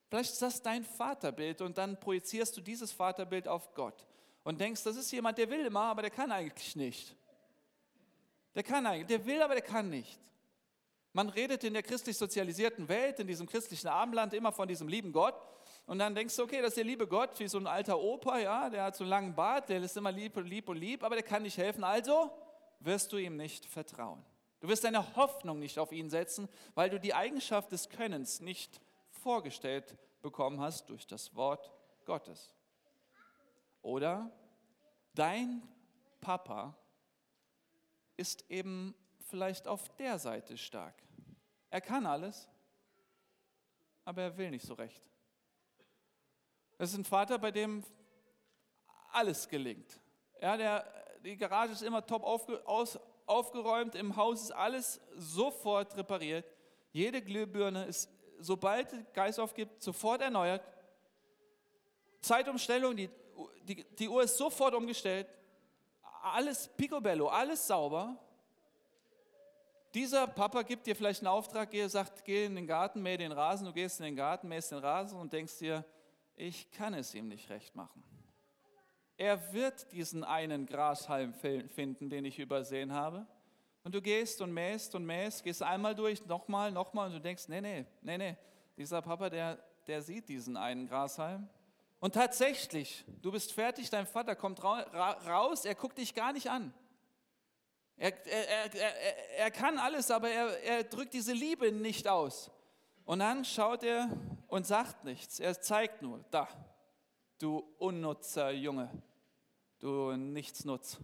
Vielleicht 0.10 0.32
ist 0.32 0.42
das 0.42 0.64
dein 0.64 0.84
Vaterbild 0.84 1.62
und 1.62 1.78
dann 1.78 2.00
projizierst 2.00 2.58
du 2.58 2.62
dieses 2.62 2.92
Vaterbild 2.92 3.48
auf 3.48 3.76
Gott 3.76 4.08
und 4.46 4.62
denkst, 4.62 4.84
das 4.84 4.96
ist 4.96 5.12
jemand, 5.12 5.38
der 5.40 5.50
will 5.50 5.66
immer, 5.66 5.82
aber 5.82 6.04
der 6.04 6.12
kann 6.12 6.32
eigentlich 6.32 6.76
nicht. 6.76 7.16
Der 8.54 8.64
kann 8.64 8.86
eigentlich, 8.86 9.08
der 9.08 9.26
will, 9.26 9.42
aber 9.42 9.56
der 9.56 9.64
kann 9.64 9.90
nicht. 9.90 10.20
Man 11.14 11.30
redet 11.30 11.64
in 11.64 11.74
der 11.74 11.82
christlich 11.82 12.16
sozialisierten 12.16 12.88
Welt, 12.88 13.20
in 13.20 13.28
diesem 13.28 13.48
christlichen 13.48 13.88
Abendland 13.88 14.34
immer 14.34 14.52
von 14.52 14.68
diesem 14.68 14.88
lieben 14.88 15.12
Gott. 15.12 15.36
Und 15.88 15.98
dann 15.98 16.14
denkst 16.14 16.36
du, 16.36 16.44
okay, 16.44 16.62
das 16.62 16.70
ist 16.70 16.78
der 16.78 16.84
liebe 16.84 17.08
Gott, 17.08 17.40
wie 17.40 17.48
so 17.48 17.58
ein 17.58 17.66
alter 17.66 18.00
Opa, 18.00 18.38
ja, 18.38 18.70
der 18.70 18.84
hat 18.84 18.96
so 18.96 19.04
einen 19.04 19.10
langen 19.10 19.36
Bart, 19.36 19.68
der 19.70 19.82
ist 19.82 19.98
immer 19.98 20.12
lieb 20.12 20.38
und 20.38 20.46
lieb 20.46 20.70
und 20.70 20.78
lieb, 20.78 21.04
aber 21.04 21.16
der 21.16 21.24
kann 21.24 21.42
nicht 21.42 21.58
helfen. 21.58 21.84
Also 21.84 22.30
wirst 22.80 23.12
du 23.14 23.18
ihm 23.18 23.38
nicht 23.38 23.66
vertrauen. 23.66 24.24
Du 24.60 24.68
wirst 24.68 24.84
deine 24.84 25.16
Hoffnung 25.16 25.58
nicht 25.58 25.80
auf 25.80 25.92
ihn 25.92 26.12
setzen, 26.12 26.48
weil 26.76 26.92
du 26.92 27.00
die 27.00 27.16
Eigenschaft 27.16 27.72
des 27.72 27.90
Könnens 27.90 28.42
nicht 28.42 28.80
vorgestellt 29.10 29.96
bekommen 30.22 30.62
hast 30.62 30.90
durch 30.90 31.08
das 31.08 31.36
Wort 31.36 31.72
Gottes. 32.06 32.54
Oder 33.86 34.32
dein 35.14 35.62
Papa 36.20 36.76
ist 38.18 38.50
eben 38.50 38.96
vielleicht 39.30 39.68
auf 39.68 39.96
der 39.98 40.18
Seite 40.18 40.58
stark. 40.58 40.96
Er 41.70 41.82
kann 41.82 42.08
alles, 42.08 42.50
aber 44.04 44.24
er 44.24 44.38
will 44.38 44.50
nicht 44.50 44.66
so 44.66 44.74
recht. 44.74 45.04
Es 46.80 46.94
ist 46.94 46.98
ein 46.98 47.06
Vater, 47.06 47.38
bei 47.38 47.52
dem 47.52 47.84
alles 49.12 49.48
gelingt. 49.48 50.00
Ja, 50.42 50.58
der, 50.58 50.84
die 51.24 51.38
Garage 51.38 51.74
ist 51.74 51.84
immer 51.84 52.04
top 52.04 52.24
aufge, 52.24 52.68
aus, 52.68 53.00
aufgeräumt, 53.28 53.94
im 53.94 54.16
Haus 54.16 54.42
ist 54.42 54.52
alles 54.52 55.00
sofort 55.16 55.96
repariert. 55.96 56.52
Jede 56.92 57.22
Glühbirne 57.22 57.86
ist, 57.86 58.10
sobald 58.40 58.92
der 58.92 59.04
Geist 59.14 59.40
aufgibt, 59.40 59.84
sofort 59.84 60.22
erneuert. 60.22 60.68
Zeitumstellung, 62.22 62.96
die 62.96 63.12
die, 63.64 63.84
die 63.84 64.10
Uhr 64.10 64.24
ist 64.24 64.38
sofort 64.38 64.74
umgestellt, 64.74 65.28
alles 66.22 66.68
picobello, 66.68 67.28
alles 67.28 67.66
sauber. 67.68 68.18
Dieser 69.94 70.28
Papa 70.28 70.64
gibt 70.64 70.88
dir 70.88 70.96
vielleicht 70.96 71.22
einen 71.22 71.28
Auftrag, 71.28 71.74
er 71.74 71.88
sagt, 71.88 72.26
geh 72.26 72.46
in 72.46 72.56
den 72.56 72.68
Garten, 72.68 73.02
mäh 73.02 73.18
den 73.18 73.32
Rasen, 73.32 73.66
du 73.66 73.74
gehst 73.74 74.00
in 74.00 74.06
den 74.06 74.16
Garten, 74.16 74.48
mähst 74.48 74.72
den 74.72 74.80
Rasen 74.80 75.20
und 75.20 75.32
denkst 75.32 75.60
dir, 75.60 75.86
ich 76.36 76.70
kann 76.72 76.94
es 76.94 77.14
ihm 77.16 77.30
nicht 77.30 77.50
recht 77.50 77.76
machen. 77.76 78.04
Er 79.18 79.54
wird 79.54 79.92
diesen 79.94 80.26
einen 80.26 80.66
Grashalm 80.66 81.34
finden, 81.34 82.10
den 82.10 82.26
ich 82.26 82.40
übersehen 82.40 82.92
habe. 82.92 83.26
Und 83.86 83.96
du 83.96 84.02
gehst 84.02 84.42
und 84.42 84.52
mähst 84.52 84.96
und 84.96 85.06
mähst, 85.06 85.44
gehst 85.44 85.64
einmal 85.64 85.96
durch, 85.96 86.26
nochmal, 86.26 86.72
nochmal 86.72 87.08
und 87.08 87.14
du 87.14 87.22
denkst, 87.22 87.48
nee, 87.48 87.62
nee, 87.62 87.86
nee, 88.02 88.18
nee, 88.18 88.36
dieser 88.76 89.02
Papa, 89.02 89.30
der, 89.30 89.64
der 89.88 90.02
sieht 90.02 90.28
diesen 90.28 90.58
einen 90.58 90.88
Grashalm 90.88 91.48
und 92.00 92.14
tatsächlich, 92.14 93.06
du 93.22 93.32
bist 93.32 93.52
fertig, 93.52 93.90
dein 93.90 94.06
Vater 94.06 94.36
kommt 94.36 94.64
raus, 94.64 95.66
er 95.66 95.76
guckt 95.76 95.98
dich 95.98 96.14
gar 96.14 96.34
nicht 96.34 96.50
an. 96.50 96.74
Er, 97.98 98.14
er, 98.28 98.74
er, 98.76 99.38
er 99.38 99.52
kann 99.52 99.78
alles, 99.80 100.12
aber 100.12 100.30
er, 100.30 100.62
er 100.64 100.84
drückt 100.84 101.14
diese 101.14 101.34
Liebe 101.34 101.72
nicht 101.72 102.08
aus. 102.08 102.52
Und 103.06 103.20
dann 103.20 103.46
schaut 103.46 103.84
er 103.84 104.10
und 104.48 104.68
sagt 104.68 105.06
nichts. 105.06 105.40
Er 105.40 105.60
zeigt 105.62 106.02
nur, 106.02 106.24
da, 106.32 106.48
du 107.40 107.60
unnutzer 107.78 108.52
Junge, 108.52 108.90
du 109.80 110.16
Nichtsnutz. 110.16 110.98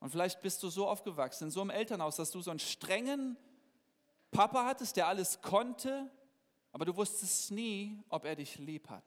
Und 0.00 0.10
vielleicht 0.10 0.40
bist 0.40 0.62
du 0.62 0.68
so 0.68 0.88
aufgewachsen, 0.88 1.44
in 1.44 1.50
so 1.50 1.60
einem 1.60 1.70
Elternhaus, 1.70 2.16
dass 2.16 2.30
du 2.30 2.40
so 2.40 2.50
einen 2.50 2.60
strengen 2.60 3.36
Papa 4.30 4.64
hattest, 4.64 4.96
der 4.96 5.08
alles 5.08 5.40
konnte, 5.42 6.10
aber 6.72 6.84
du 6.84 6.96
wusstest 6.96 7.50
nie, 7.50 8.02
ob 8.08 8.24
er 8.24 8.36
dich 8.36 8.58
lieb 8.58 8.88
hat. 8.88 9.04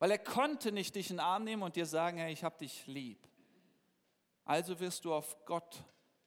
Weil 0.00 0.12
er 0.12 0.18
konnte 0.18 0.72
nicht 0.72 0.94
dich 0.94 1.10
in 1.10 1.16
den 1.16 1.20
Arm 1.20 1.44
nehmen 1.44 1.62
und 1.62 1.76
dir 1.76 1.84
sagen, 1.84 2.16
hey, 2.16 2.32
ich 2.32 2.42
habe 2.42 2.56
dich 2.58 2.86
lieb. 2.86 3.28
Also 4.46 4.80
wirst 4.80 5.04
du 5.04 5.12
auf 5.12 5.36
Gott 5.44 5.84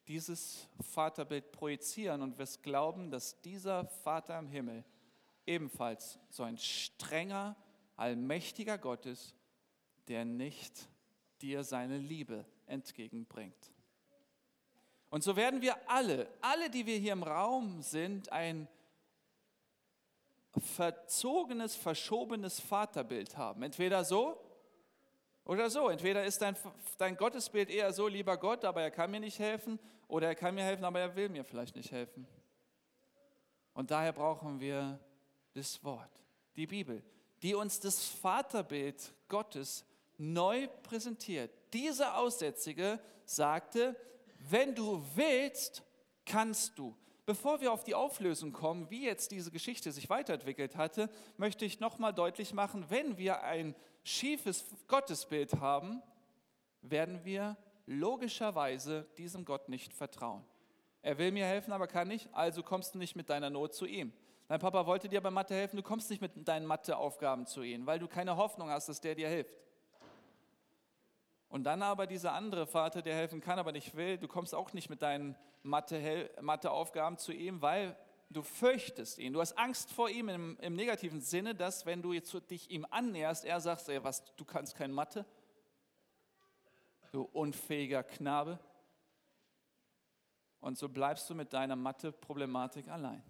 dieses 0.07 0.67
Vaterbild 0.79 1.51
projizieren 1.51 2.21
und 2.21 2.37
wirst 2.37 2.61
glauben, 2.61 3.09
dass 3.09 3.41
dieser 3.41 3.85
Vater 3.85 4.37
im 4.37 4.47
Himmel 4.47 4.85
ebenfalls 5.47 6.19
so 6.29 6.43
ein 6.43 6.57
strenger, 6.59 7.55
allmächtiger 7.95 8.77
Gott 8.77 9.07
ist, 9.07 9.35
der 10.07 10.23
nicht 10.23 10.87
dir 11.41 11.63
seine 11.63 11.97
Liebe 11.97 12.45
entgegenbringt. 12.67 13.73
Und 15.09 15.23
so 15.23 15.35
werden 15.35 15.61
wir 15.63 15.89
alle, 15.89 16.27
alle, 16.41 16.69
die 16.69 16.85
wir 16.85 16.97
hier 16.97 17.13
im 17.13 17.23
Raum 17.23 17.81
sind, 17.81 18.31
ein 18.31 18.67
verzogenes, 20.57 21.75
verschobenes 21.75 22.59
Vaterbild 22.59 23.37
haben. 23.37 23.63
Entweder 23.63 24.03
so 24.03 24.37
oder 25.45 25.69
so. 25.69 25.89
Entweder 25.89 26.23
ist 26.23 26.41
dein, 26.41 26.55
dein 26.97 27.17
Gottesbild 27.17 27.69
eher 27.69 27.91
so, 27.93 28.07
lieber 28.07 28.37
Gott, 28.37 28.65
aber 28.65 28.81
er 28.81 28.91
kann 28.91 29.11
mir 29.11 29.19
nicht 29.19 29.39
helfen, 29.39 29.79
oder 30.07 30.27
er 30.27 30.35
kann 30.35 30.55
mir 30.55 30.63
helfen, 30.63 30.85
aber 30.85 30.99
er 30.99 31.15
will 31.15 31.29
mir 31.29 31.43
vielleicht 31.43 31.75
nicht 31.75 31.91
helfen. 31.91 32.27
Und 33.73 33.89
daher 33.89 34.13
brauchen 34.13 34.59
wir 34.59 34.99
das 35.53 35.83
Wort, 35.83 36.11
die 36.55 36.67
Bibel, 36.67 37.03
die 37.41 37.55
uns 37.55 37.79
das 37.79 38.05
Vaterbild 38.05 39.13
Gottes 39.27 39.85
neu 40.17 40.67
präsentiert. 40.83 41.51
Dieser 41.73 42.17
Aussätzige 42.17 42.99
sagte, 43.25 43.95
wenn 44.37 44.75
du 44.75 45.03
willst, 45.15 45.83
kannst 46.25 46.77
du. 46.77 46.95
Bevor 47.25 47.61
wir 47.61 47.71
auf 47.71 47.85
die 47.85 47.95
Auflösung 47.95 48.51
kommen, 48.51 48.89
wie 48.89 49.05
jetzt 49.05 49.31
diese 49.31 49.49
Geschichte 49.49 49.91
sich 49.93 50.09
weiterentwickelt 50.09 50.75
hatte, 50.75 51.09
möchte 51.37 51.63
ich 51.63 51.79
nochmal 51.79 52.13
deutlich 52.13 52.53
machen, 52.53 52.85
wenn 52.89 53.17
wir 53.17 53.43
ein 53.43 53.75
schiefes 54.03 54.65
Gottesbild 54.87 55.61
haben, 55.61 56.01
werden 56.81 57.23
wir 57.23 57.55
logischerweise 57.85 59.07
diesem 59.17 59.45
Gott 59.45 59.69
nicht 59.69 59.93
vertrauen. 59.93 60.43
Er 61.01 61.17
will 61.17 61.31
mir 61.31 61.45
helfen, 61.45 61.71
aber 61.71 61.87
kann 61.87 62.09
nicht, 62.09 62.27
also 62.33 62.61
kommst 62.61 62.95
du 62.95 62.97
nicht 62.97 63.15
mit 63.15 63.29
deiner 63.29 63.49
Not 63.49 63.73
zu 63.73 63.85
ihm. 63.85 64.11
Dein 64.49 64.59
Papa 64.59 64.85
wollte 64.85 65.07
dir 65.07 65.21
bei 65.21 65.31
Mathe 65.31 65.53
helfen, 65.53 65.77
du 65.77 65.83
kommst 65.83 66.09
nicht 66.09 66.21
mit 66.21 66.47
deinen 66.47 66.65
Matheaufgaben 66.65 67.45
zu 67.45 67.61
ihm, 67.61 67.85
weil 67.85 67.99
du 67.99 68.07
keine 68.07 68.35
Hoffnung 68.35 68.69
hast, 68.69 68.89
dass 68.89 68.99
der 68.99 69.15
dir 69.15 69.29
hilft. 69.29 69.55
Und 71.53 71.65
dann 71.65 71.83
aber 71.83 72.07
dieser 72.07 72.33
andere 72.33 72.65
Vater, 72.65 73.03
der 73.03 73.13
helfen 73.13 73.39
kann, 73.39 73.59
aber 73.59 73.71
nicht 73.73 73.95
will, 73.95 74.17
du 74.17 74.27
kommst 74.27 74.55
auch 74.55 74.73
nicht 74.73 74.89
mit 74.89 75.03
deinen 75.03 75.35
Matheaufgaben 75.61 77.19
zu 77.19 77.31
ihm, 77.31 77.61
weil 77.61 77.95
du 78.31 78.41
fürchtest 78.41 79.19
ihn. 79.19 79.33
Du 79.33 79.39
hast 79.39 79.55
Angst 79.55 79.91
vor 79.91 80.09
ihm 80.09 80.29
im, 80.29 80.57
im 80.61 80.75
negativen 80.75 81.21
Sinne, 81.21 81.53
dass 81.53 81.85
wenn 81.85 82.01
du 82.01 82.11
jetzt 82.11 82.35
dich 82.49 82.71
ihm 82.71 82.87
annäherst, 82.89 83.45
er 83.45 83.61
sagt, 83.61 83.87
ey, 83.87 84.03
was, 84.03 84.23
du 84.35 84.45
kannst 84.45 84.75
kein 84.75 84.91
Mathe, 84.91 85.27
du 87.11 87.21
unfähiger 87.21 88.01
Knabe. 88.01 88.57
Und 90.59 90.79
so 90.79 90.89
bleibst 90.89 91.29
du 91.29 91.35
mit 91.35 91.53
deiner 91.53 91.75
Mathe-Problematik 91.75 92.87
allein. 92.87 93.21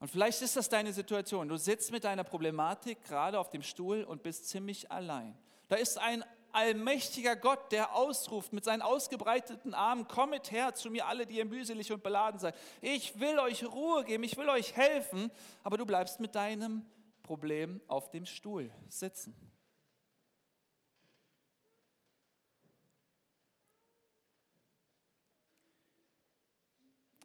Und 0.00 0.08
vielleicht 0.08 0.42
ist 0.42 0.56
das 0.56 0.68
deine 0.68 0.92
Situation. 0.92 1.48
Du 1.48 1.56
sitzt 1.56 1.92
mit 1.92 2.02
deiner 2.02 2.24
Problematik 2.24 3.04
gerade 3.04 3.38
auf 3.38 3.48
dem 3.48 3.62
Stuhl 3.62 4.02
und 4.02 4.24
bist 4.24 4.48
ziemlich 4.48 4.90
allein. 4.90 5.38
Da 5.68 5.76
ist 5.76 5.96
ein 5.96 6.24
allmächtiger 6.52 7.36
Gott, 7.36 7.72
der 7.72 7.94
ausruft 7.94 8.52
mit 8.52 8.64
seinen 8.64 8.82
ausgebreiteten 8.82 9.74
Armen, 9.74 10.08
kommet 10.08 10.50
her 10.50 10.74
zu 10.74 10.90
mir 10.90 11.06
alle, 11.06 11.26
die 11.26 11.36
ihr 11.36 11.44
mühselig 11.44 11.92
und 11.92 12.02
beladen 12.02 12.40
seid. 12.40 12.54
Ich 12.80 13.18
will 13.20 13.38
euch 13.38 13.64
Ruhe 13.64 14.04
geben, 14.04 14.24
ich 14.24 14.36
will 14.36 14.48
euch 14.48 14.76
helfen, 14.76 15.30
aber 15.62 15.76
du 15.76 15.86
bleibst 15.86 16.20
mit 16.20 16.34
deinem 16.34 16.84
Problem 17.22 17.80
auf 17.86 18.10
dem 18.10 18.26
Stuhl 18.26 18.70
sitzen. 18.88 19.34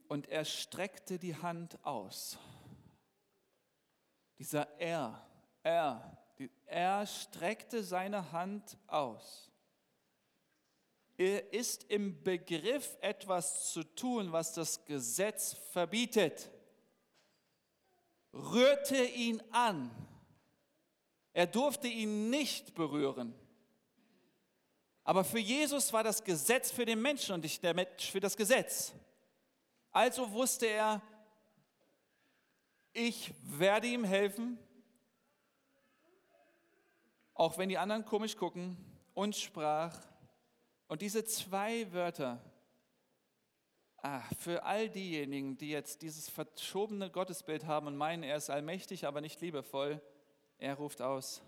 Und 0.08 0.30
er 0.30 0.46
streckte 0.46 1.18
die 1.18 1.36
Hand 1.36 1.84
aus. 1.84 2.38
Dieser 4.38 4.80
Er, 4.80 5.26
er, 5.64 6.18
er 6.66 7.06
streckte 7.06 7.84
seine 7.84 8.32
Hand 8.32 8.78
aus. 8.88 9.52
Er 11.18 11.54
ist 11.54 11.86
im 11.86 12.22
Begriff, 12.24 12.98
etwas 13.00 13.72
zu 13.72 13.84
tun, 13.84 14.32
was 14.32 14.54
das 14.54 14.84
Gesetz 14.86 15.54
verbietet. 15.72 16.52
Rührte 18.34 19.02
ihn 19.02 19.42
an. 19.52 19.90
Er 21.32 21.48
durfte 21.48 21.88
ihn 21.88 22.30
nicht 22.30 22.76
berühren. 22.76 23.34
Aber 25.06 25.24
für 25.24 25.40
Jesus 25.40 25.94
war 25.94 26.04
das 26.04 26.24
Gesetz 26.24 26.72
für 26.72 26.86
den 26.86 27.02
Menschen 27.02 27.36
und 27.36 27.42
nicht 27.42 27.64
der 27.64 27.74
Mensch 27.74 28.12
für 28.12 28.20
das 28.20 28.36
Gesetz. 28.36 28.92
Also 29.92 30.30
wusste 30.32 30.66
er, 30.66 31.02
ich 32.92 33.34
werde 33.44 33.88
ihm 33.88 34.04
helfen, 34.04 34.58
auch 37.36 37.58
wenn 37.58 37.70
die 37.70 37.78
anderen 37.78 38.06
komisch 38.06 38.36
gucken, 38.36 38.78
und 39.16 39.36
sprach. 39.36 39.98
Und 40.88 41.02
diese 41.02 41.26
zwei 41.26 41.92
Wörter, 41.92 42.40
ah, 44.04 44.22
für 44.38 44.64
all 44.64 44.90
diejenigen, 44.90 45.58
die 45.58 45.70
jetzt 45.70 46.04
dieses 46.04 46.30
verschobene 46.30 47.10
Gottesbild 47.10 47.66
haben 47.66 47.88
und 47.88 47.98
meinen, 47.98 48.22
er 48.22 48.36
ist 48.36 48.52
allmächtig, 48.52 49.08
aber 49.08 49.22
nicht 49.22 49.42
liebevoll, 49.42 50.00
er 50.60 50.76
ruft 50.76 51.02
aus, 51.02 51.42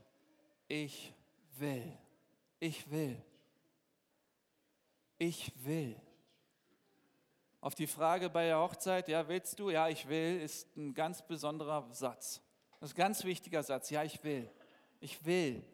ich 0.68 1.14
will, 1.58 1.94
ich 2.60 2.90
will, 2.90 3.22
ich 5.20 5.52
will. 5.64 5.96
Auf 7.62 7.76
die 7.76 7.88
Frage 7.88 8.30
bei 8.30 8.46
der 8.46 8.60
Hochzeit, 8.60 9.08
ja, 9.08 9.28
willst 9.28 9.60
du? 9.60 9.70
Ja, 9.70 9.90
ich 9.90 10.08
will, 10.08 10.40
ist 10.42 10.76
ein 10.78 10.94
ganz 10.94 11.22
besonderer 11.22 11.88
Satz. 11.92 12.42
Das 12.80 12.92
ist 12.92 12.96
ein 12.96 13.00
ganz 13.00 13.24
wichtiger 13.24 13.62
Satz. 13.64 13.90
Ja, 13.90 14.04
ich 14.04 14.24
will. 14.24 14.50
Ich 15.00 15.26
will. 15.26 15.66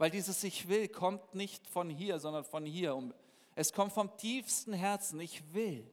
Weil 0.00 0.10
dieses 0.10 0.42
Ich 0.44 0.66
will 0.66 0.88
kommt 0.88 1.34
nicht 1.34 1.66
von 1.66 1.90
hier, 1.90 2.18
sondern 2.18 2.42
von 2.42 2.64
hier. 2.64 3.12
Es 3.54 3.70
kommt 3.70 3.92
vom 3.92 4.16
tiefsten 4.16 4.72
Herzen. 4.72 5.20
Ich 5.20 5.52
will. 5.52 5.86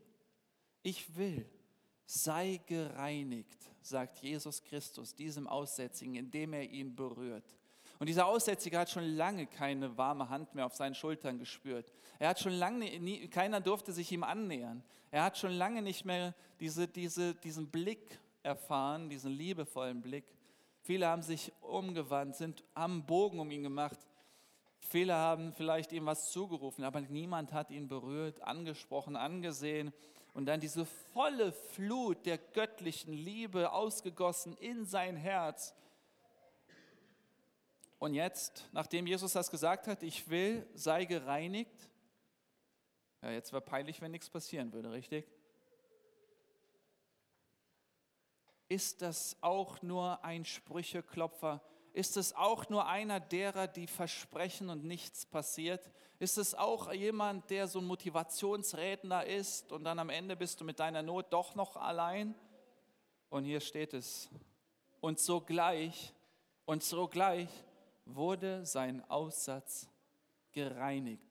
Ich 0.82 1.18
will. 1.18 1.46
Sei 2.06 2.62
gereinigt, 2.68 3.70
sagt 3.82 4.20
Jesus 4.20 4.64
Christus 4.64 5.14
diesem 5.14 5.46
Aussätzigen, 5.46 6.16
indem 6.16 6.54
er 6.54 6.64
ihn 6.64 6.96
berührt. 6.96 7.58
Und 8.00 8.08
dieser 8.08 8.28
Aussätzige 8.28 8.80
hat 8.80 8.90
schon 8.90 9.04
lange 9.04 9.46
keine 9.46 9.98
warme 9.98 10.30
Hand 10.30 10.56
mehr 10.56 10.68
auf 10.68 10.74
seinen 10.74 10.96
Schultern 10.96 11.38
gespürt. 11.38 11.92
Er 12.18 12.30
hat 12.30 12.40
schon 12.40 12.54
lange, 12.54 12.98
nie, 13.02 13.28
keiner 13.28 13.60
durfte 13.60 13.92
sich 13.92 14.10
ihm 14.14 14.24
annähern. 14.24 14.86
Er 15.12 15.24
hat 15.24 15.38
schon 15.38 15.52
lange 15.52 15.82
nicht 15.82 16.06
mehr 16.06 16.34
diese, 16.62 16.88
diese, 16.88 17.36
diesen 17.36 17.68
Blick 17.68 18.22
erfahren, 18.42 19.10
diesen 19.10 19.34
liebevollen 19.34 20.02
Blick. 20.02 20.24
Viele 20.88 21.08
haben 21.08 21.22
sich 21.22 21.52
umgewandt, 21.60 22.38
sind, 22.38 22.64
einen 22.74 23.06
Bogen 23.06 23.42
um 23.42 23.52
ihn 23.52 23.62
gemacht. 23.62 24.00
Viele 24.80 25.16
haben 25.16 25.52
vielleicht 25.52 25.92
ihm 25.92 26.06
was 26.06 26.32
zugerufen, 26.32 26.86
aber 26.86 27.02
niemand 27.02 27.52
hat 27.52 27.72
ihn 27.72 27.90
berührt, 27.90 28.42
angesprochen, 28.42 29.18
angesehen. 29.18 29.92
Und 30.34 30.46
dann 30.46 30.62
diese 30.62 30.86
volle 30.86 31.52
Flut 31.52 32.26
der 32.26 32.38
göttlichen 32.38 33.12
Liebe 33.12 33.74
ausgegossen 33.74 34.56
in 34.62 34.86
sein 34.86 35.18
Herz. 35.18 35.76
Und 38.00 38.14
jetzt, 38.14 38.70
nachdem 38.72 39.08
Jesus 39.08 39.34
das 39.34 39.52
gesagt 39.52 39.88
hat, 39.88 40.04
ich 40.04 40.30
will, 40.30 40.66
sei 40.74 41.04
gereinigt. 41.04 41.90
Ja, 43.22 43.32
jetzt 43.32 43.52
wäre 43.52 43.62
peinlich, 43.62 44.00
wenn 44.00 44.12
nichts 44.12 44.30
passieren 44.30 44.72
würde, 44.72 44.90
richtig? 44.90 45.28
Ist 48.70 49.02
das 49.02 49.38
auch 49.42 49.82
nur 49.82 50.24
ein 50.24 50.44
Sprücheklopfer? 50.44 51.62
Ist 51.94 52.18
es 52.18 52.36
auch 52.36 52.70
nur 52.70 52.88
einer 52.88 53.20
derer, 53.20 53.68
die 53.68 53.88
versprechen 53.88 54.70
und 54.70 54.84
nichts 54.84 55.26
passiert? 55.26 55.90
Ist 56.20 56.38
es 56.38 56.54
auch 56.54 56.92
jemand, 56.92 57.50
der 57.50 57.68
so 57.68 57.80
ein 57.80 57.86
Motivationsredner 57.86 59.26
ist 59.26 59.72
und 59.72 59.84
dann 59.84 60.00
am 60.00 60.10
Ende 60.10 60.36
bist 60.36 60.60
du 60.60 60.66
mit 60.66 60.80
deiner 60.80 61.02
Not 61.02 61.32
doch 61.32 61.56
noch 61.56 61.76
allein? 61.76 62.36
Und 63.30 63.46
hier 63.46 63.60
steht 63.60 63.94
es. 63.94 64.30
Und 65.00 65.20
sogleich, 65.20 66.14
und 66.66 66.84
sogleich 66.84 67.50
wurde 68.06 68.66
sein 68.66 69.04
Aussatz 69.10 69.88
gereinigt. 70.52 71.27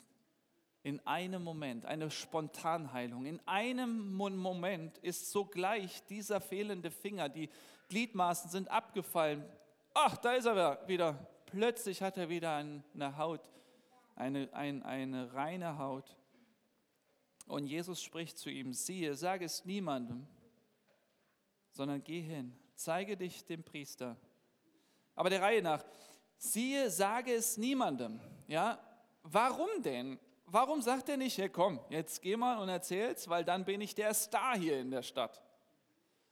In 0.87 1.05
einem 1.05 1.43
Moment, 1.43 1.85
eine 1.85 2.13
Spontanheilung. 2.13 3.27
In 3.27 3.41
einem 3.45 4.15
Moment 4.15 4.99
ist 4.99 5.33
sogleich 5.33 6.05
dieser 6.05 6.41
fehlende 6.41 6.93
Finger, 6.93 7.29
die 7.29 7.51
Gliedmaßen 7.89 8.49
sind 8.49 8.71
abgefallen. 8.71 9.45
Ach, 9.95 10.17
da 10.17 10.35
ist 10.35 10.45
er 10.45 10.87
wieder. 10.87 11.15
Plötzlich 11.47 12.03
hat 12.03 12.17
er 12.17 12.29
wieder 12.29 12.55
eine 12.55 13.17
Haut, 13.17 13.41
eine, 14.15 14.49
eine, 14.53 14.85
eine 14.85 15.35
reine 15.35 15.77
Haut. 15.77 16.17
Und 17.49 17.67
Jesus 17.67 18.01
spricht 18.01 18.39
zu 18.39 18.49
ihm, 18.49 18.73
siehe, 18.73 19.17
sage 19.17 19.47
es 19.47 19.65
niemandem, 19.65 20.25
sondern 21.73 22.05
geh 22.05 22.21
hin, 22.21 22.57
zeige 22.77 23.17
dich 23.17 23.45
dem 23.45 23.65
Priester. 23.65 24.17
Aber 25.17 25.31
der 25.31 25.43
Reihe 25.43 25.63
nach, 25.63 25.85
siehe, 26.37 26.91
sage 26.91 27.35
es 27.35 27.57
niemandem. 27.57 28.21
Ja, 28.47 28.79
warum 29.25 29.83
denn? 29.83 30.21
Warum 30.49 30.81
sagt 30.81 31.09
er 31.09 31.17
nicht, 31.17 31.39
hey 31.39 31.49
komm, 31.49 31.81
jetzt 31.91 32.23
geh 32.23 32.37
mal 32.37 32.59
und 32.59 32.69
erzähl's, 32.69 33.29
weil 33.29 33.45
dann 33.45 33.65
bin 33.65 33.81
ich 33.81 33.97
der 33.97 34.15
Star 34.15 34.57
hier 34.57 34.79
in 34.79 34.93
der 34.93 35.03
Stadt. 35.03 35.43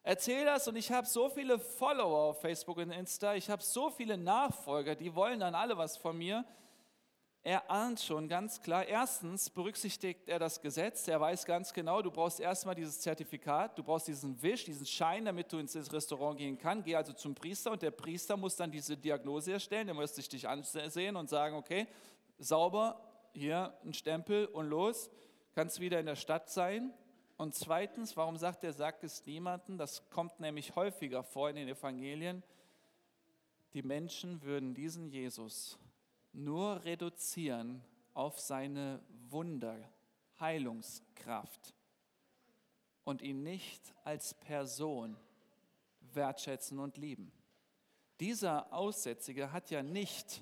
Erzähl 0.05 0.45
das 0.45 0.69
und 0.69 0.77
ich 0.77 0.93
habe 0.93 1.07
so 1.07 1.29
viele 1.29 1.59
Follower 1.59 2.31
auf 2.31 2.41
Facebook 2.41 2.77
und 2.77 2.93
Insta, 2.93 3.35
ich 3.35 3.51
habe 3.51 3.63
so 3.63 3.91
viele 3.91 4.17
Nachfolger, 4.17 4.95
die 4.95 5.15
wollen 5.15 5.41
dann 5.41 5.55
alle 5.55 5.77
was 5.77 5.97
von 5.97 6.17
mir. 6.17 6.45
Er 7.43 7.71
ahnt 7.71 8.01
schon 8.01 8.29
ganz 8.29 8.61
klar, 8.61 8.87
erstens 8.87 9.51
berücksichtigt 9.51 10.29
er 10.29 10.39
das 10.39 10.61
Gesetz, 10.61 11.09
er 11.09 11.21
weiß 11.21 11.45
ganz 11.45 11.73
genau, 11.73 12.01
du 12.01 12.11
brauchst 12.11 12.39
erstmal 12.39 12.75
dieses 12.75 13.01
Zertifikat, 13.01 13.77
du 13.77 13.83
brauchst 13.83 14.07
diesen 14.07 14.41
Wisch, 14.43 14.65
diesen 14.65 14.87
Schein, 14.87 15.25
damit 15.25 15.53
du 15.53 15.59
ins 15.59 15.75
Restaurant 15.93 16.39
gehen 16.39 16.57
kannst. 16.57 16.85
Geh 16.85 16.95
also 16.95 17.13
zum 17.13 17.35
Priester 17.35 17.73
und 17.73 17.83
der 17.83 17.91
Priester 17.91 18.37
muss 18.37 18.57
dann 18.57 18.71
diese 18.71 18.97
Diagnose 18.97 19.53
erstellen, 19.53 19.89
der 19.89 19.95
muss 19.95 20.15
sich 20.15 20.29
dich 20.29 20.47
ansehen 20.47 21.17
und 21.17 21.29
sagen, 21.29 21.57
okay, 21.57 21.87
sauber, 22.39 23.14
hier 23.35 23.77
ein 23.85 23.95
Stempel 23.95 24.47
und 24.47 24.69
los, 24.69 25.11
kannst 25.55 25.81
wieder 25.81 26.01
in 26.01 26.07
der 26.07 26.17
Stadt 26.17 26.51
sein. 26.51 26.93
Und 27.37 27.55
zweitens, 27.55 28.17
warum 28.17 28.37
sagt 28.37 28.65
er, 28.65 28.73
sagt 28.73 29.05
es 29.05 29.27
niemandem? 29.27 29.77
Das 29.77 30.09
kommt 30.11 30.41
nämlich 30.41 30.77
häufiger 30.77 31.23
vor 31.23 31.51
in 31.51 31.57
den 31.57 31.69
Evangelien. 31.69 32.43
Die 33.73 33.83
Menschen 33.83 34.43
würden 34.43 34.73
diesen 34.73 35.09
Jesus 35.09 35.79
nur 36.33 36.85
reduzieren 36.85 37.83
auf 38.13 38.39
seine 38.39 39.01
Wunder, 39.29 39.77
Heilungskraft. 40.39 41.75
und 43.05 43.21
ihn 43.21 43.43
nicht 43.43 43.95
als 44.05 44.33
Person 44.33 45.17
wertschätzen 46.15 46.79
und 46.79 46.97
lieben. 46.97 47.33
Dieser 48.19 48.73
Aussätzige 48.73 49.53
hat 49.53 49.71
ja 49.71 49.83
nicht 49.83 50.41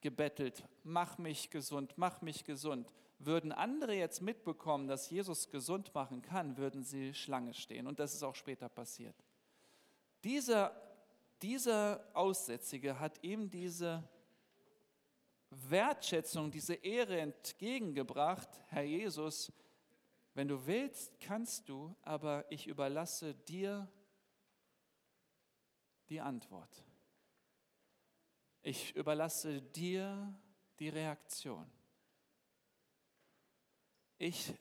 gebettelt, 0.00 0.64
mach 0.84 1.18
mich 1.18 1.50
gesund, 1.50 1.94
mach 1.96 2.20
mich 2.22 2.44
gesund. 2.44 2.92
Würden 3.18 3.50
andere 3.50 3.94
jetzt 3.94 4.22
mitbekommen, 4.22 4.86
dass 4.86 5.10
Jesus 5.10 5.50
gesund 5.50 5.92
machen 5.94 6.22
kann, 6.22 6.56
würden 6.56 6.84
sie 6.84 7.14
Schlange 7.14 7.52
stehen. 7.54 7.86
Und 7.86 7.98
das 7.98 8.14
ist 8.14 8.22
auch 8.22 8.36
später 8.36 8.68
passiert. 8.68 9.16
Dieser, 10.22 10.80
dieser 11.42 12.04
Aussätzige 12.14 12.98
hat 13.00 13.22
ihm 13.22 13.50
diese 13.50 14.08
Wertschätzung, 15.50 16.50
diese 16.50 16.74
Ehre 16.74 17.20
entgegengebracht, 17.20 18.48
Herr 18.68 18.82
Jesus, 18.82 19.52
wenn 20.34 20.48
du 20.48 20.66
willst, 20.66 21.18
kannst 21.20 21.68
du, 21.68 21.96
aber 22.02 22.44
ich 22.50 22.66
überlasse 22.66 23.34
dir 23.34 23.90
die 26.08 26.20
Antwort. 26.20 26.84
Ich 28.70 28.94
überlasse 28.94 29.62
dir 29.62 30.30
die 30.78 30.90
Reaktion. 30.90 31.64
Ich 34.18 34.52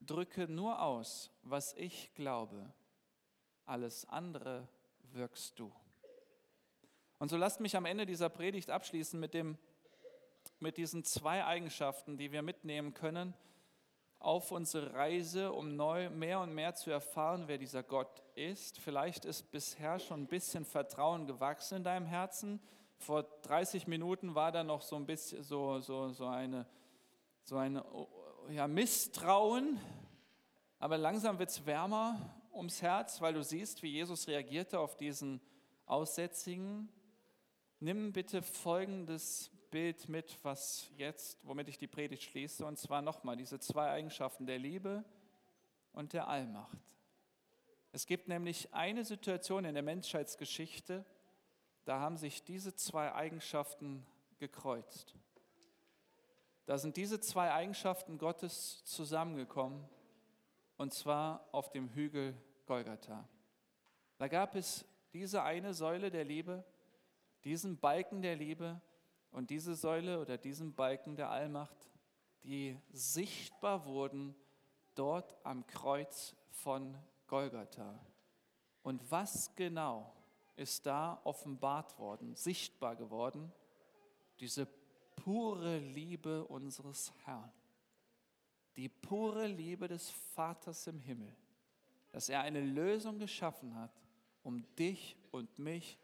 drücke 0.00 0.46
nur 0.46 0.80
aus, 0.80 1.32
was 1.42 1.74
ich 1.74 2.14
glaube. 2.14 2.72
Alles 3.64 4.08
andere 4.08 4.68
wirkst 5.14 5.58
du. 5.58 5.72
Und 7.18 7.28
so 7.28 7.36
lasst 7.36 7.58
mich 7.58 7.76
am 7.76 7.86
Ende 7.86 8.06
dieser 8.06 8.28
Predigt 8.28 8.70
abschließen 8.70 9.18
mit, 9.18 9.34
dem, 9.34 9.58
mit 10.60 10.76
diesen 10.76 11.02
zwei 11.02 11.44
Eigenschaften, 11.44 12.18
die 12.18 12.30
wir 12.30 12.42
mitnehmen 12.42 12.94
können 12.94 13.34
auf 14.20 14.52
unsere 14.52 14.94
Reise, 14.94 15.52
um 15.52 15.74
neu 15.74 16.08
mehr 16.08 16.38
und 16.38 16.54
mehr 16.54 16.76
zu 16.76 16.92
erfahren, 16.92 17.48
wer 17.48 17.58
dieser 17.58 17.82
Gott 17.82 18.22
ist. 18.36 18.78
Vielleicht 18.78 19.24
ist 19.24 19.50
bisher 19.50 19.98
schon 19.98 20.22
ein 20.22 20.28
bisschen 20.28 20.64
Vertrauen 20.64 21.26
gewachsen 21.26 21.78
in 21.78 21.82
deinem 21.82 22.06
Herzen. 22.06 22.60
Vor 23.00 23.22
30 23.22 23.86
Minuten 23.86 24.34
war 24.34 24.52
da 24.52 24.62
noch 24.62 24.82
so 24.82 24.94
ein 24.94 25.06
bisschen 25.06 25.42
so, 25.42 25.80
so, 25.80 26.10
so 26.10 26.26
eine, 26.26 26.66
so 27.44 27.56
eine 27.56 27.82
ja, 28.50 28.68
Misstrauen, 28.68 29.80
aber 30.78 30.98
langsam 30.98 31.38
wird 31.38 31.48
es 31.48 31.64
wärmer 31.64 32.38
ums 32.52 32.82
Herz, 32.82 33.22
weil 33.22 33.32
du 33.32 33.42
siehst, 33.42 33.82
wie 33.82 33.88
Jesus 33.88 34.28
reagierte 34.28 34.78
auf 34.78 34.98
diesen 34.98 35.40
Aussätzigen. 35.86 36.90
Nimm 37.78 38.12
bitte 38.12 38.42
folgendes 38.42 39.50
Bild 39.70 40.10
mit, 40.10 40.38
was 40.42 40.90
jetzt, 40.98 41.38
womit 41.46 41.68
ich 41.68 41.78
die 41.78 41.86
Predigt 41.86 42.24
schließe, 42.24 42.66
und 42.66 42.78
zwar 42.78 43.00
nochmal 43.00 43.36
diese 43.36 43.58
zwei 43.60 43.88
Eigenschaften 43.88 44.44
der 44.44 44.58
Liebe 44.58 45.04
und 45.92 46.12
der 46.12 46.28
Allmacht. 46.28 46.76
Es 47.92 48.04
gibt 48.04 48.28
nämlich 48.28 48.74
eine 48.74 49.04
Situation 49.04 49.64
in 49.64 49.72
der 49.72 49.82
Menschheitsgeschichte, 49.82 51.06
da 51.84 52.00
haben 52.00 52.16
sich 52.16 52.44
diese 52.44 52.74
zwei 52.74 53.12
Eigenschaften 53.14 54.06
gekreuzt. 54.38 55.14
Da 56.66 56.78
sind 56.78 56.96
diese 56.96 57.20
zwei 57.20 57.52
Eigenschaften 57.52 58.18
Gottes 58.18 58.84
zusammengekommen, 58.84 59.88
und 60.76 60.94
zwar 60.94 61.48
auf 61.52 61.70
dem 61.70 61.88
Hügel 61.90 62.34
Golgatha. 62.66 63.28
Da 64.18 64.28
gab 64.28 64.54
es 64.54 64.84
diese 65.12 65.42
eine 65.42 65.74
Säule 65.74 66.10
der 66.10 66.24
Liebe, 66.24 66.64
diesen 67.44 67.78
Balken 67.78 68.22
der 68.22 68.36
Liebe, 68.36 68.80
und 69.30 69.50
diese 69.50 69.74
Säule 69.74 70.20
oder 70.20 70.38
diesen 70.38 70.74
Balken 70.74 71.16
der 71.16 71.30
Allmacht, 71.30 71.90
die 72.42 72.78
sichtbar 72.90 73.84
wurden 73.84 74.34
dort 74.94 75.36
am 75.44 75.66
Kreuz 75.66 76.34
von 76.50 76.96
Golgatha. 77.26 77.98
Und 78.82 79.10
was 79.10 79.54
genau 79.54 80.12
ist 80.60 80.84
da 80.84 81.20
offenbart 81.24 81.98
worden, 81.98 82.36
sichtbar 82.36 82.94
geworden? 82.94 83.50
Diese 84.40 84.68
pure 85.16 85.78
Liebe 85.78 86.44
unseres 86.44 87.12
Herrn. 87.24 87.50
Die 88.76 88.90
pure 88.90 89.46
Liebe 89.46 89.88
des 89.88 90.10
Vaters 90.10 90.86
im 90.86 91.00
Himmel, 91.00 91.34
dass 92.12 92.28
er 92.28 92.42
eine 92.42 92.60
Lösung 92.60 93.18
geschaffen 93.18 93.74
hat, 93.74 93.90
um 94.42 94.64
dich 94.76 95.16
und 95.30 95.58
mich 95.58 95.98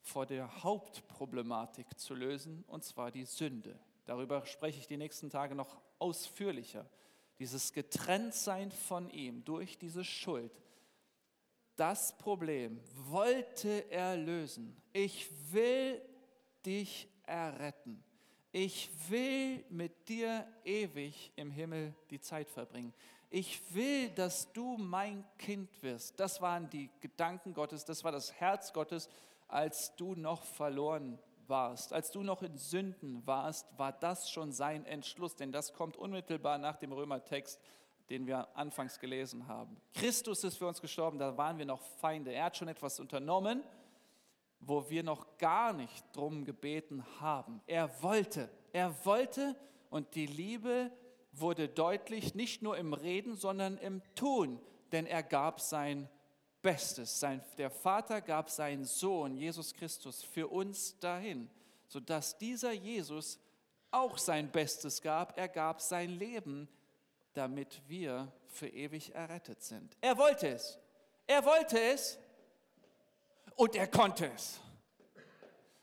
vor 0.00 0.24
der 0.24 0.62
Hauptproblematik 0.62 1.98
zu 1.98 2.14
lösen, 2.14 2.64
und 2.66 2.84
zwar 2.84 3.10
die 3.10 3.26
Sünde. 3.26 3.78
Darüber 4.06 4.46
spreche 4.46 4.78
ich 4.78 4.86
die 4.86 4.96
nächsten 4.96 5.28
Tage 5.28 5.54
noch 5.54 5.78
ausführlicher. 5.98 6.88
Dieses 7.38 7.72
Getrenntsein 7.74 8.72
von 8.72 9.10
ihm 9.10 9.44
durch 9.44 9.78
diese 9.78 10.04
Schuld. 10.04 10.52
Das 11.80 12.12
Problem 12.18 12.78
wollte 13.08 13.90
er 13.90 14.14
lösen. 14.14 14.76
Ich 14.92 15.30
will 15.50 16.02
dich 16.66 17.08
erretten. 17.24 18.04
Ich 18.52 18.90
will 19.08 19.64
mit 19.70 20.06
dir 20.06 20.46
ewig 20.62 21.32
im 21.36 21.50
Himmel 21.50 21.94
die 22.10 22.20
Zeit 22.20 22.50
verbringen. 22.50 22.92
Ich 23.30 23.62
will, 23.72 24.10
dass 24.10 24.52
du 24.52 24.76
mein 24.76 25.24
Kind 25.38 25.70
wirst. 25.82 26.20
Das 26.20 26.42
waren 26.42 26.68
die 26.68 26.90
Gedanken 27.00 27.54
Gottes, 27.54 27.86
das 27.86 28.04
war 28.04 28.12
das 28.12 28.30
Herz 28.34 28.74
Gottes 28.74 29.08
als 29.48 29.96
du 29.96 30.14
noch 30.14 30.44
verloren 30.44 31.18
warst, 31.46 31.94
als 31.94 32.10
du 32.10 32.22
noch 32.22 32.42
in 32.42 32.56
Sünden 32.56 33.26
warst, 33.26 33.66
war 33.76 33.92
das 33.92 34.30
schon 34.30 34.52
sein 34.52 34.86
Entschluss, 34.86 35.34
denn 35.34 35.50
das 35.50 35.72
kommt 35.72 35.96
unmittelbar 35.96 36.58
nach 36.58 36.76
dem 36.76 36.92
Römertext, 36.92 37.58
den 38.10 38.26
wir 38.26 38.54
anfangs 38.56 38.98
gelesen 38.98 39.46
haben. 39.46 39.80
Christus 39.94 40.42
ist 40.44 40.56
für 40.56 40.66
uns 40.66 40.80
gestorben, 40.80 41.18
da 41.18 41.36
waren 41.36 41.58
wir 41.58 41.64
noch 41.64 41.80
Feinde. 41.80 42.32
Er 42.32 42.46
hat 42.46 42.56
schon 42.56 42.68
etwas 42.68 42.98
unternommen, 42.98 43.62
wo 44.58 44.90
wir 44.90 45.02
noch 45.02 45.38
gar 45.38 45.72
nicht 45.72 46.04
drum 46.12 46.44
gebeten 46.44 47.04
haben. 47.20 47.60
Er 47.66 48.02
wollte, 48.02 48.50
er 48.72 48.94
wollte 49.06 49.56
und 49.88 50.14
die 50.14 50.26
Liebe 50.26 50.90
wurde 51.32 51.68
deutlich, 51.68 52.34
nicht 52.34 52.62
nur 52.62 52.76
im 52.76 52.92
Reden, 52.92 53.36
sondern 53.36 53.78
im 53.78 54.02
Tun, 54.16 54.60
denn 54.90 55.06
er 55.06 55.22
gab 55.22 55.60
sein 55.60 56.08
Bestes. 56.62 57.20
Sein, 57.20 57.42
der 57.56 57.70
Vater 57.70 58.20
gab 58.20 58.50
seinen 58.50 58.84
Sohn, 58.84 59.36
Jesus 59.36 59.72
Christus, 59.72 60.22
für 60.22 60.48
uns 60.48 60.98
dahin, 60.98 61.48
sodass 61.86 62.36
dieser 62.36 62.72
Jesus 62.72 63.38
auch 63.90 64.18
sein 64.18 64.50
Bestes 64.50 65.00
gab. 65.00 65.38
Er 65.38 65.48
gab 65.48 65.80
sein 65.80 66.10
Leben, 66.10 66.68
damit 67.34 67.82
wir 67.86 68.32
für 68.48 68.68
ewig 68.68 69.14
errettet 69.14 69.62
sind. 69.62 69.96
Er 70.00 70.16
wollte 70.18 70.48
es. 70.48 70.78
Er 71.26 71.44
wollte 71.44 71.80
es 71.80 72.18
und 73.56 73.76
er 73.76 73.86
konnte 73.86 74.30
es. 74.32 74.60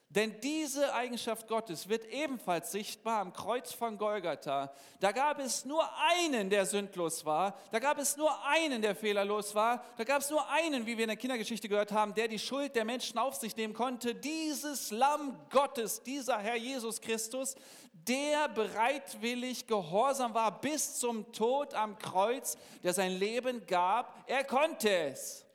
Denn 0.09 0.39
diese 0.39 0.93
Eigenschaft 0.93 1.49
Gottes 1.49 1.89
wird 1.89 2.05
ebenfalls 2.05 2.71
sichtbar 2.71 3.19
am 3.19 3.33
Kreuz 3.33 3.73
von 3.73 3.97
Golgatha. 3.97 4.73
Da 5.01 5.11
gab 5.11 5.37
es 5.37 5.65
nur 5.65 5.83
einen, 5.97 6.49
der 6.49 6.65
sündlos 6.65 7.25
war. 7.25 7.59
Da 7.71 7.79
gab 7.79 7.99
es 7.99 8.15
nur 8.15 8.31
einen, 8.45 8.81
der 8.81 8.95
fehlerlos 8.95 9.53
war. 9.53 9.83
Da 9.97 10.05
gab 10.05 10.21
es 10.21 10.29
nur 10.29 10.49
einen, 10.49 10.85
wie 10.85 10.97
wir 10.97 11.03
in 11.03 11.09
der 11.09 11.17
Kindergeschichte 11.17 11.67
gehört 11.67 11.91
haben, 11.91 12.13
der 12.13 12.29
die 12.29 12.39
Schuld 12.39 12.73
der 12.77 12.85
Menschen 12.85 13.17
auf 13.17 13.35
sich 13.35 13.57
nehmen 13.57 13.73
konnte. 13.73 14.15
Dieses 14.15 14.91
Lamm 14.91 15.37
Gottes, 15.49 16.01
dieser 16.01 16.37
Herr 16.37 16.55
Jesus 16.55 17.01
Christus, 17.01 17.55
der 17.91 18.47
bereitwillig 18.47 19.67
gehorsam 19.67 20.33
war 20.33 20.61
bis 20.61 20.99
zum 20.99 21.33
Tod 21.33 21.73
am 21.73 21.99
Kreuz, 21.99 22.57
der 22.81 22.93
sein 22.93 23.11
Leben 23.11 23.65
gab. 23.67 24.23
Er 24.25 24.45
konnte 24.45 24.89
es. 24.89 25.46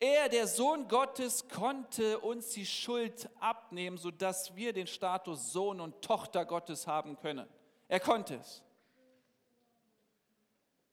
Er, 0.00 0.28
der 0.28 0.46
Sohn 0.46 0.86
Gottes, 0.86 1.48
konnte 1.48 2.20
uns 2.20 2.50
die 2.50 2.66
Schuld 2.66 3.28
abnehmen, 3.40 3.98
sodass 3.98 4.54
wir 4.54 4.72
den 4.72 4.86
Status 4.86 5.52
Sohn 5.52 5.80
und 5.80 6.02
Tochter 6.02 6.44
Gottes 6.44 6.86
haben 6.86 7.16
können. 7.16 7.48
Er 7.88 7.98
konnte 7.98 8.36
es. 8.36 8.62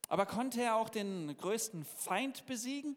Aber 0.08 0.26
konnte 0.26 0.62
er 0.62 0.76
auch 0.76 0.89
den 0.89 1.36
größten 1.38 1.86
Feind 1.86 2.46
besiegen? 2.46 2.96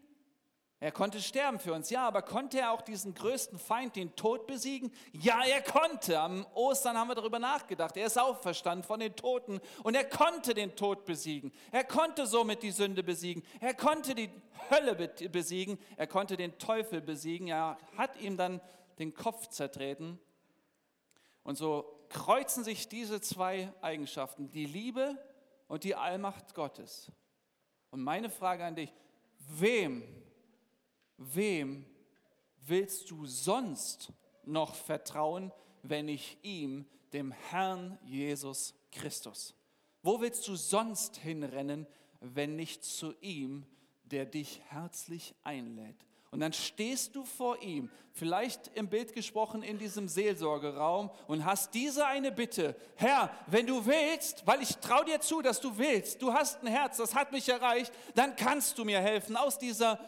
Er 0.81 0.93
konnte 0.93 1.21
sterben 1.21 1.59
für 1.59 1.73
uns, 1.73 1.89
ja, 1.89 2.07
aber 2.07 2.21
konnte 2.21 2.59
er 2.59 2.71
auch 2.71 2.81
diesen 2.81 3.13
größten 3.13 3.59
Feind, 3.59 3.97
den 3.97 4.15
Tod, 4.15 4.47
besiegen? 4.47 4.93
Ja, 5.11 5.43
er 5.43 5.61
konnte. 5.61 6.17
Am 6.17 6.45
Ostern 6.53 6.97
haben 6.97 7.09
wir 7.09 7.15
darüber 7.15 7.37
nachgedacht. 7.37 7.97
Er 7.97 8.05
ist 8.05 8.17
auferstanden 8.17 8.85
von 8.85 9.01
den 9.01 9.13
Toten 9.13 9.59
und 9.83 9.95
er 9.95 10.05
konnte 10.05 10.53
den 10.53 10.77
Tod 10.77 11.03
besiegen. 11.03 11.51
Er 11.73 11.83
konnte 11.83 12.25
somit 12.25 12.63
die 12.63 12.71
Sünde 12.71 13.03
besiegen. 13.03 13.43
Er 13.59 13.73
konnte 13.73 14.15
die 14.15 14.29
Hölle 14.71 14.95
besiegen. 14.95 15.77
Er 15.97 16.07
konnte 16.07 16.37
den 16.37 16.57
Teufel 16.57 17.01
besiegen. 17.01 17.49
Er 17.49 17.77
hat 17.97 18.15
ihm 18.21 18.37
dann 18.37 18.61
den 18.99 19.13
Kopf 19.13 19.47
zertreten. 19.47 20.17
Und 21.43 21.57
so 21.57 22.05
kreuzen 22.07 22.63
sich 22.63 22.87
diese 22.87 23.19
zwei 23.19 23.73
Eigenschaften, 23.81 24.49
die 24.49 24.65
Liebe 24.65 25.17
und 25.67 25.83
die 25.83 25.95
Allmacht 25.95 26.55
Gottes. 26.55 27.11
Und 27.91 28.01
meine 28.01 28.29
Frage 28.29 28.63
an 28.63 28.75
dich, 28.75 28.93
wem 29.39 30.03
wem 31.19 31.85
willst 32.65 33.11
du 33.11 33.25
sonst 33.25 34.11
noch 34.43 34.73
vertrauen, 34.73 35.51
wenn 35.83 36.05
nicht 36.05 36.37
ihm, 36.43 36.85
dem 37.13 37.31
Herrn 37.31 37.99
Jesus 38.03 38.73
Christus? 38.91 39.53
Wo 40.01 40.19
willst 40.19 40.47
du 40.47 40.55
sonst 40.55 41.17
hinrennen, 41.17 41.85
wenn 42.21 42.55
nicht 42.55 42.83
zu 42.83 43.13
ihm, 43.21 43.65
der 44.03 44.25
dich 44.25 44.61
herzlich 44.69 45.35
einlädt. 45.43 45.95
Und 46.31 46.41
dann 46.41 46.53
stehst 46.53 47.15
du 47.15 47.25
vor 47.25 47.59
ihm, 47.61 47.89
vielleicht 48.11 48.67
im 48.75 48.87
Bild 48.87 49.13
gesprochen 49.13 49.63
in 49.63 49.79
diesem 49.79 50.07
Seelsorgeraum 50.07 51.09
und 51.27 51.43
hast 51.43 51.73
diese 51.73 52.05
eine 52.05 52.31
Bitte. 52.31 52.75
Herr, 52.95 53.31
wenn 53.47 53.65
du 53.65 53.83
willst, 53.85 54.45
weil 54.45 54.61
ich 54.61 54.77
traue 54.77 55.05
dir 55.05 55.19
zu, 55.21 55.41
dass 55.41 55.59
du 55.59 55.75
willst, 55.77 56.21
du 56.21 56.31
hast 56.31 56.61
ein 56.61 56.67
Herz, 56.67 56.97
das 56.97 57.15
hat 57.15 57.31
mich 57.31 57.49
erreicht, 57.49 57.91
dann 58.13 58.35
kannst 58.35 58.77
du 58.77 58.85
mir 58.85 58.99
helfen 58.99 59.35
aus 59.35 59.57
dieser 59.57 59.99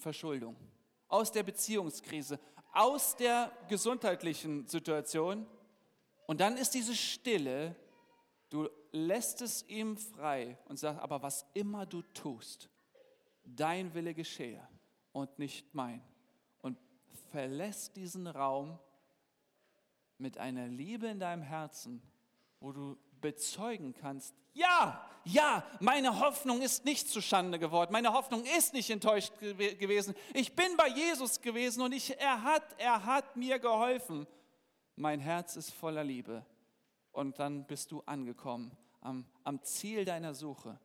Verschuldung, 0.00 0.56
aus 1.08 1.30
der 1.30 1.42
Beziehungskrise, 1.42 2.40
aus 2.72 3.16
der 3.16 3.52
gesundheitlichen 3.68 4.66
Situation. 4.66 5.46
Und 6.26 6.40
dann 6.40 6.56
ist 6.56 6.74
diese 6.74 6.94
Stille, 6.94 7.76
du 8.48 8.68
lässt 8.92 9.42
es 9.42 9.68
ihm 9.68 9.96
frei 9.96 10.58
und 10.66 10.78
sagst, 10.78 11.00
aber 11.00 11.22
was 11.22 11.46
immer 11.54 11.86
du 11.86 12.02
tust, 12.02 12.68
dein 13.44 13.94
Wille 13.94 14.14
geschehe 14.14 14.66
und 15.12 15.38
nicht 15.38 15.74
mein. 15.74 16.02
Und 16.60 16.78
verlässt 17.30 17.96
diesen 17.96 18.26
Raum 18.26 18.78
mit 20.18 20.38
einer 20.38 20.68
Liebe 20.68 21.06
in 21.08 21.18
deinem 21.18 21.42
Herzen, 21.42 22.02
wo 22.60 22.72
du 22.72 22.96
bezeugen 23.20 23.94
kannst, 23.94 24.34
ja, 24.60 25.06
ja, 25.24 25.64
meine 25.80 26.18
Hoffnung 26.20 26.62
ist 26.62 26.84
nicht 26.84 27.08
zustande 27.08 27.58
geworden, 27.58 27.92
meine 27.92 28.12
Hoffnung 28.12 28.44
ist 28.44 28.72
nicht 28.72 28.90
enttäuscht 28.90 29.32
gew 29.38 29.54
gewesen. 29.54 30.14
Ich 30.34 30.54
bin 30.54 30.76
bei 30.76 30.88
Jesus 30.88 31.40
gewesen 31.40 31.82
und 31.82 31.92
ich, 31.92 32.18
er, 32.18 32.42
hat, 32.42 32.64
er 32.78 33.04
hat 33.04 33.36
mir 33.36 33.58
geholfen. 33.58 34.26
Mein 34.96 35.20
Herz 35.20 35.56
ist 35.56 35.72
voller 35.72 36.04
Liebe. 36.04 36.44
Und 37.12 37.38
dann 37.38 37.66
bist 37.66 37.90
du 37.90 38.02
angekommen 38.06 38.76
am, 39.00 39.26
am 39.44 39.62
Ziel 39.62 40.04
deiner 40.04 40.34
Suche 40.34 40.78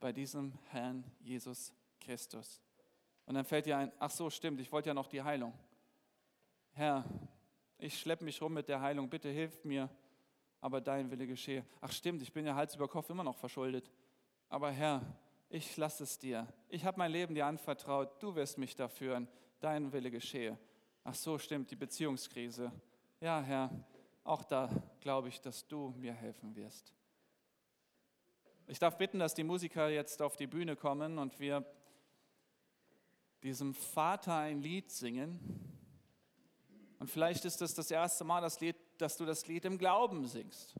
bei 0.00 0.12
diesem 0.12 0.52
Herrn 0.70 1.04
Jesus 1.20 1.72
Christus. 2.00 2.60
Und 3.26 3.34
dann 3.34 3.44
fällt 3.44 3.66
dir 3.66 3.76
ein, 3.76 3.92
ach 3.98 4.10
so, 4.10 4.30
stimmt, 4.30 4.60
ich 4.60 4.70
wollte 4.72 4.88
ja 4.88 4.94
noch 4.94 5.08
die 5.08 5.22
Heilung. 5.22 5.52
Herr, 6.72 7.04
ich 7.78 7.98
schleppe 7.98 8.24
mich 8.24 8.40
rum 8.40 8.54
mit 8.54 8.68
der 8.68 8.80
Heilung, 8.80 9.08
bitte 9.08 9.28
hilf 9.28 9.64
mir, 9.64 9.90
aber 10.60 10.80
dein 10.80 11.10
Wille 11.10 11.26
geschehe. 11.26 11.64
Ach 11.80 11.92
stimmt, 11.92 12.22
ich 12.22 12.32
bin 12.32 12.46
ja 12.46 12.54
Hals 12.54 12.74
über 12.74 12.88
Kopf 12.88 13.10
immer 13.10 13.24
noch 13.24 13.36
verschuldet. 13.36 13.90
Aber 14.48 14.70
Herr, 14.70 15.02
ich 15.48 15.76
lasse 15.76 16.04
es 16.04 16.18
dir. 16.18 16.46
Ich 16.68 16.84
habe 16.84 16.98
mein 16.98 17.12
Leben 17.12 17.34
dir 17.34 17.46
anvertraut, 17.46 18.22
du 18.22 18.34
wirst 18.34 18.58
mich 18.58 18.74
da 18.74 18.88
führen, 18.88 19.28
dein 19.60 19.92
Wille 19.92 20.10
geschehe. 20.10 20.58
Ach 21.04 21.14
so, 21.14 21.38
stimmt, 21.38 21.70
die 21.70 21.76
Beziehungskrise. 21.76 22.72
Ja, 23.20 23.40
Herr, 23.40 23.70
auch 24.24 24.44
da 24.44 24.68
glaube 25.00 25.28
ich, 25.28 25.40
dass 25.40 25.66
du 25.66 25.94
mir 25.96 26.12
helfen 26.12 26.56
wirst. 26.56 26.92
Ich 28.66 28.80
darf 28.80 28.98
bitten, 28.98 29.20
dass 29.20 29.34
die 29.34 29.44
Musiker 29.44 29.88
jetzt 29.88 30.20
auf 30.20 30.36
die 30.36 30.48
Bühne 30.48 30.74
kommen 30.74 31.18
und 31.18 31.38
wir 31.38 31.64
diesem 33.42 33.74
Vater 33.74 34.34
ein 34.36 34.60
Lied 34.60 34.90
singen. 34.90 35.38
Und 36.98 37.08
vielleicht 37.08 37.44
ist 37.44 37.60
das 37.60 37.74
das 37.74 37.90
erste 37.92 38.24
Mal, 38.24 38.40
das 38.40 38.58
Lied, 38.60 38.76
dass 38.98 39.16
du 39.16 39.24
das 39.24 39.46
Lied 39.46 39.64
im 39.64 39.78
Glauben 39.78 40.26
singst. 40.26 40.74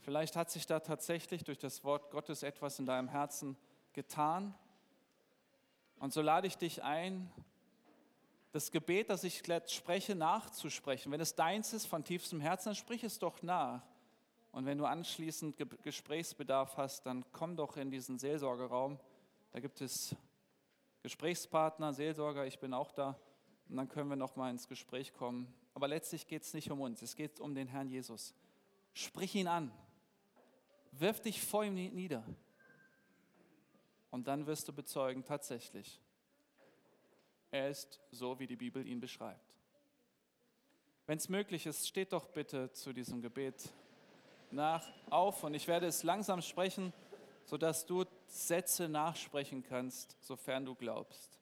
Vielleicht 0.00 0.36
hat 0.36 0.50
sich 0.50 0.66
da 0.66 0.80
tatsächlich 0.80 1.44
durch 1.44 1.58
das 1.58 1.84
Wort 1.84 2.10
Gottes 2.10 2.42
etwas 2.42 2.78
in 2.78 2.86
deinem 2.86 3.08
Herzen 3.08 3.56
getan. 3.92 4.54
Und 5.98 6.12
so 6.12 6.22
lade 6.22 6.46
ich 6.46 6.56
dich 6.56 6.82
ein, 6.82 7.30
das 8.52 8.70
Gebet, 8.70 9.10
das 9.10 9.24
ich 9.24 9.42
spreche, 9.66 10.14
nachzusprechen. 10.14 11.12
Wenn 11.12 11.20
es 11.20 11.34
deins 11.34 11.72
ist 11.72 11.86
von 11.86 12.04
tiefstem 12.04 12.40
Herzen, 12.40 12.70
dann 12.70 12.74
sprich 12.74 13.04
es 13.04 13.18
doch 13.18 13.42
nach. 13.42 13.82
Und 14.52 14.64
wenn 14.64 14.78
du 14.78 14.86
anschließend 14.86 15.56
Gesprächsbedarf 15.82 16.76
hast, 16.76 17.04
dann 17.04 17.24
komm 17.32 17.56
doch 17.56 17.76
in 17.76 17.90
diesen 17.90 18.18
Seelsorgeraum. 18.18 18.98
Da 19.50 19.60
gibt 19.60 19.80
es 19.80 20.16
Gesprächspartner, 21.02 21.92
Seelsorger, 21.92 22.46
ich 22.46 22.58
bin 22.58 22.72
auch 22.72 22.92
da. 22.92 23.18
Und 23.68 23.76
dann 23.76 23.88
können 23.88 24.08
wir 24.08 24.16
noch 24.16 24.36
mal 24.36 24.50
ins 24.50 24.66
Gespräch 24.66 25.12
kommen. 25.12 25.52
Aber 25.78 25.86
letztlich 25.86 26.26
geht 26.26 26.42
es 26.42 26.54
nicht 26.54 26.72
um 26.72 26.80
uns, 26.80 27.02
es 27.02 27.14
geht 27.14 27.38
um 27.38 27.54
den 27.54 27.68
Herrn 27.68 27.88
Jesus. 27.88 28.34
Sprich 28.94 29.36
ihn 29.36 29.46
an. 29.46 29.70
Wirf 30.90 31.20
dich 31.20 31.40
vor 31.40 31.62
ihm 31.62 31.74
nieder. 31.74 32.24
Und 34.10 34.26
dann 34.26 34.48
wirst 34.48 34.66
du 34.66 34.72
bezeugen, 34.72 35.24
tatsächlich, 35.24 36.00
er 37.52 37.68
ist 37.70 38.00
so, 38.10 38.40
wie 38.40 38.48
die 38.48 38.56
Bibel 38.56 38.84
ihn 38.84 38.98
beschreibt. 38.98 39.54
Wenn 41.06 41.18
es 41.18 41.28
möglich 41.28 41.64
ist, 41.64 41.86
steht 41.86 42.12
doch 42.12 42.26
bitte 42.26 42.72
zu 42.72 42.92
diesem 42.92 43.22
Gebet 43.22 43.70
nach 44.50 44.84
auf 45.10 45.44
und 45.44 45.54
ich 45.54 45.68
werde 45.68 45.86
es 45.86 46.02
langsam 46.02 46.42
sprechen 46.42 46.92
sodass 47.44 47.86
du 47.86 48.04
Sätze 48.26 48.88
nachsprechen 48.88 49.62
kannst, 49.62 50.16
sofern 50.20 50.66
du 50.66 50.74
glaubst. 50.74 51.37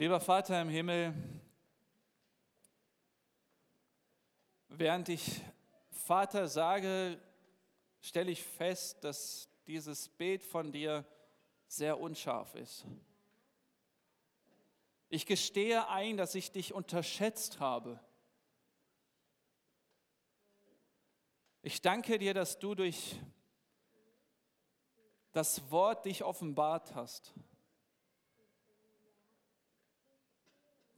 Lieber 0.00 0.18
Vater 0.18 0.62
im 0.62 0.70
Himmel, 0.70 1.14
während 4.68 5.10
ich 5.10 5.42
Vater 5.90 6.48
sage, 6.48 7.20
stelle 8.00 8.30
ich 8.30 8.42
fest, 8.42 9.04
dass 9.04 9.50
dieses 9.66 10.08
Bild 10.08 10.42
von 10.42 10.72
dir 10.72 11.04
sehr 11.66 12.00
unscharf 12.00 12.54
ist. 12.54 12.86
Ich 15.10 15.26
gestehe 15.26 15.86
ein, 15.88 16.16
dass 16.16 16.34
ich 16.34 16.50
dich 16.50 16.72
unterschätzt 16.72 17.60
habe. 17.60 18.00
Ich 21.60 21.82
danke 21.82 22.18
dir, 22.18 22.32
dass 22.32 22.58
du 22.58 22.74
durch 22.74 23.20
das 25.32 25.70
Wort 25.70 26.06
dich 26.06 26.24
offenbart 26.24 26.94
hast. 26.94 27.34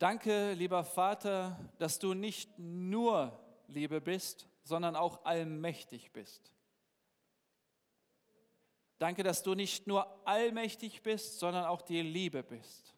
Danke, 0.03 0.55
lieber 0.55 0.82
Vater, 0.82 1.57
dass 1.78 2.00
du 2.00 2.12
nicht 2.12 2.59
nur 2.59 3.38
Liebe 3.68 4.00
bist, 4.00 4.48
sondern 4.64 4.96
auch 4.96 5.24
allmächtig 5.24 6.11
bist. 6.11 6.50
Danke, 8.98 9.22
dass 9.22 9.44
du 9.44 9.55
nicht 9.55 9.86
nur 9.86 10.05
allmächtig 10.26 11.03
bist, 11.03 11.38
sondern 11.38 11.66
auch 11.66 11.82
die 11.82 12.03
Liebe 12.03 12.42
bist. 12.42 12.96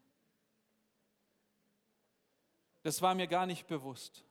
Das 2.83 3.03
war 3.03 3.15
mir 3.15 3.27
gar 3.27 3.45
nicht 3.45 3.67
bewusst. 3.67 4.25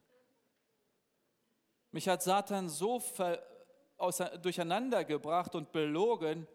Mich 1.91 2.09
hat 2.09 2.23
Satan 2.23 2.69
so 2.69 3.03
durcheinander 4.41 5.05
gebracht 5.05 5.53
und 5.53 5.71
belogen, 5.71 6.47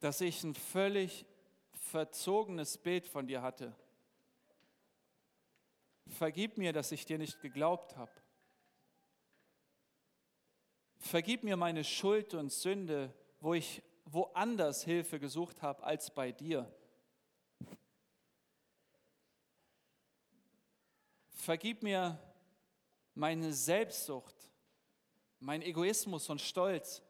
dass 0.00 0.20
ich 0.20 0.42
ein 0.42 0.56
völlig 0.56 1.24
verzogenes 1.74 2.76
Bild 2.76 3.06
von 3.06 3.28
dir 3.28 3.40
hatte. 3.40 3.72
Vergib 6.06 6.58
mir, 6.58 6.72
dass 6.72 6.92
ich 6.92 7.06
dir 7.06 7.18
nicht 7.18 7.40
geglaubt 7.40 7.96
habe. 7.96 8.12
Vergib 10.98 11.42
mir 11.42 11.56
meine 11.56 11.84
Schuld 11.84 12.34
und 12.34 12.52
Sünde, 12.52 13.14
wo 13.40 13.54
ich 13.54 13.82
woanders 14.06 14.84
Hilfe 14.84 15.18
gesucht 15.18 15.62
habe 15.62 15.82
als 15.82 16.14
bei 16.14 16.32
dir. 16.32 16.72
Vergib 21.30 21.82
mir 21.82 22.18
meine 23.14 23.52
Selbstsucht, 23.52 24.34
mein 25.40 25.60
Egoismus 25.60 26.30
und 26.30 26.40
Stolz. 26.40 27.02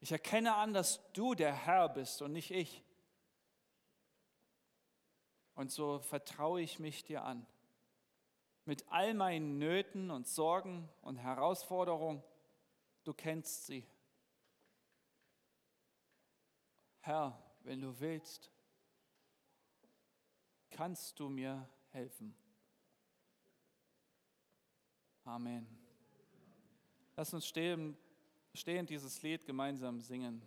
Ich 0.00 0.12
erkenne 0.12 0.54
an, 0.54 0.72
dass 0.72 1.12
du 1.12 1.34
der 1.34 1.52
Herr 1.52 1.88
bist 1.88 2.22
und 2.22 2.32
nicht 2.32 2.50
ich. 2.50 2.82
Und 5.58 5.72
so 5.72 5.98
vertraue 5.98 6.62
ich 6.62 6.78
mich 6.78 7.02
dir 7.02 7.24
an. 7.24 7.44
Mit 8.64 8.88
all 8.92 9.12
meinen 9.12 9.58
Nöten 9.58 10.08
und 10.08 10.28
Sorgen 10.28 10.88
und 11.02 11.16
Herausforderungen, 11.16 12.22
du 13.02 13.12
kennst 13.12 13.66
sie. 13.66 13.84
Herr, 17.00 17.36
wenn 17.64 17.80
du 17.80 17.98
willst, 17.98 18.52
kannst 20.70 21.18
du 21.18 21.28
mir 21.28 21.68
helfen. 21.88 22.36
Amen. 25.24 25.66
Lass 27.16 27.34
uns 27.34 27.48
stehen, 27.48 27.96
stehend 28.54 28.90
dieses 28.90 29.22
Lied 29.22 29.44
gemeinsam 29.44 30.00
singen. 30.02 30.40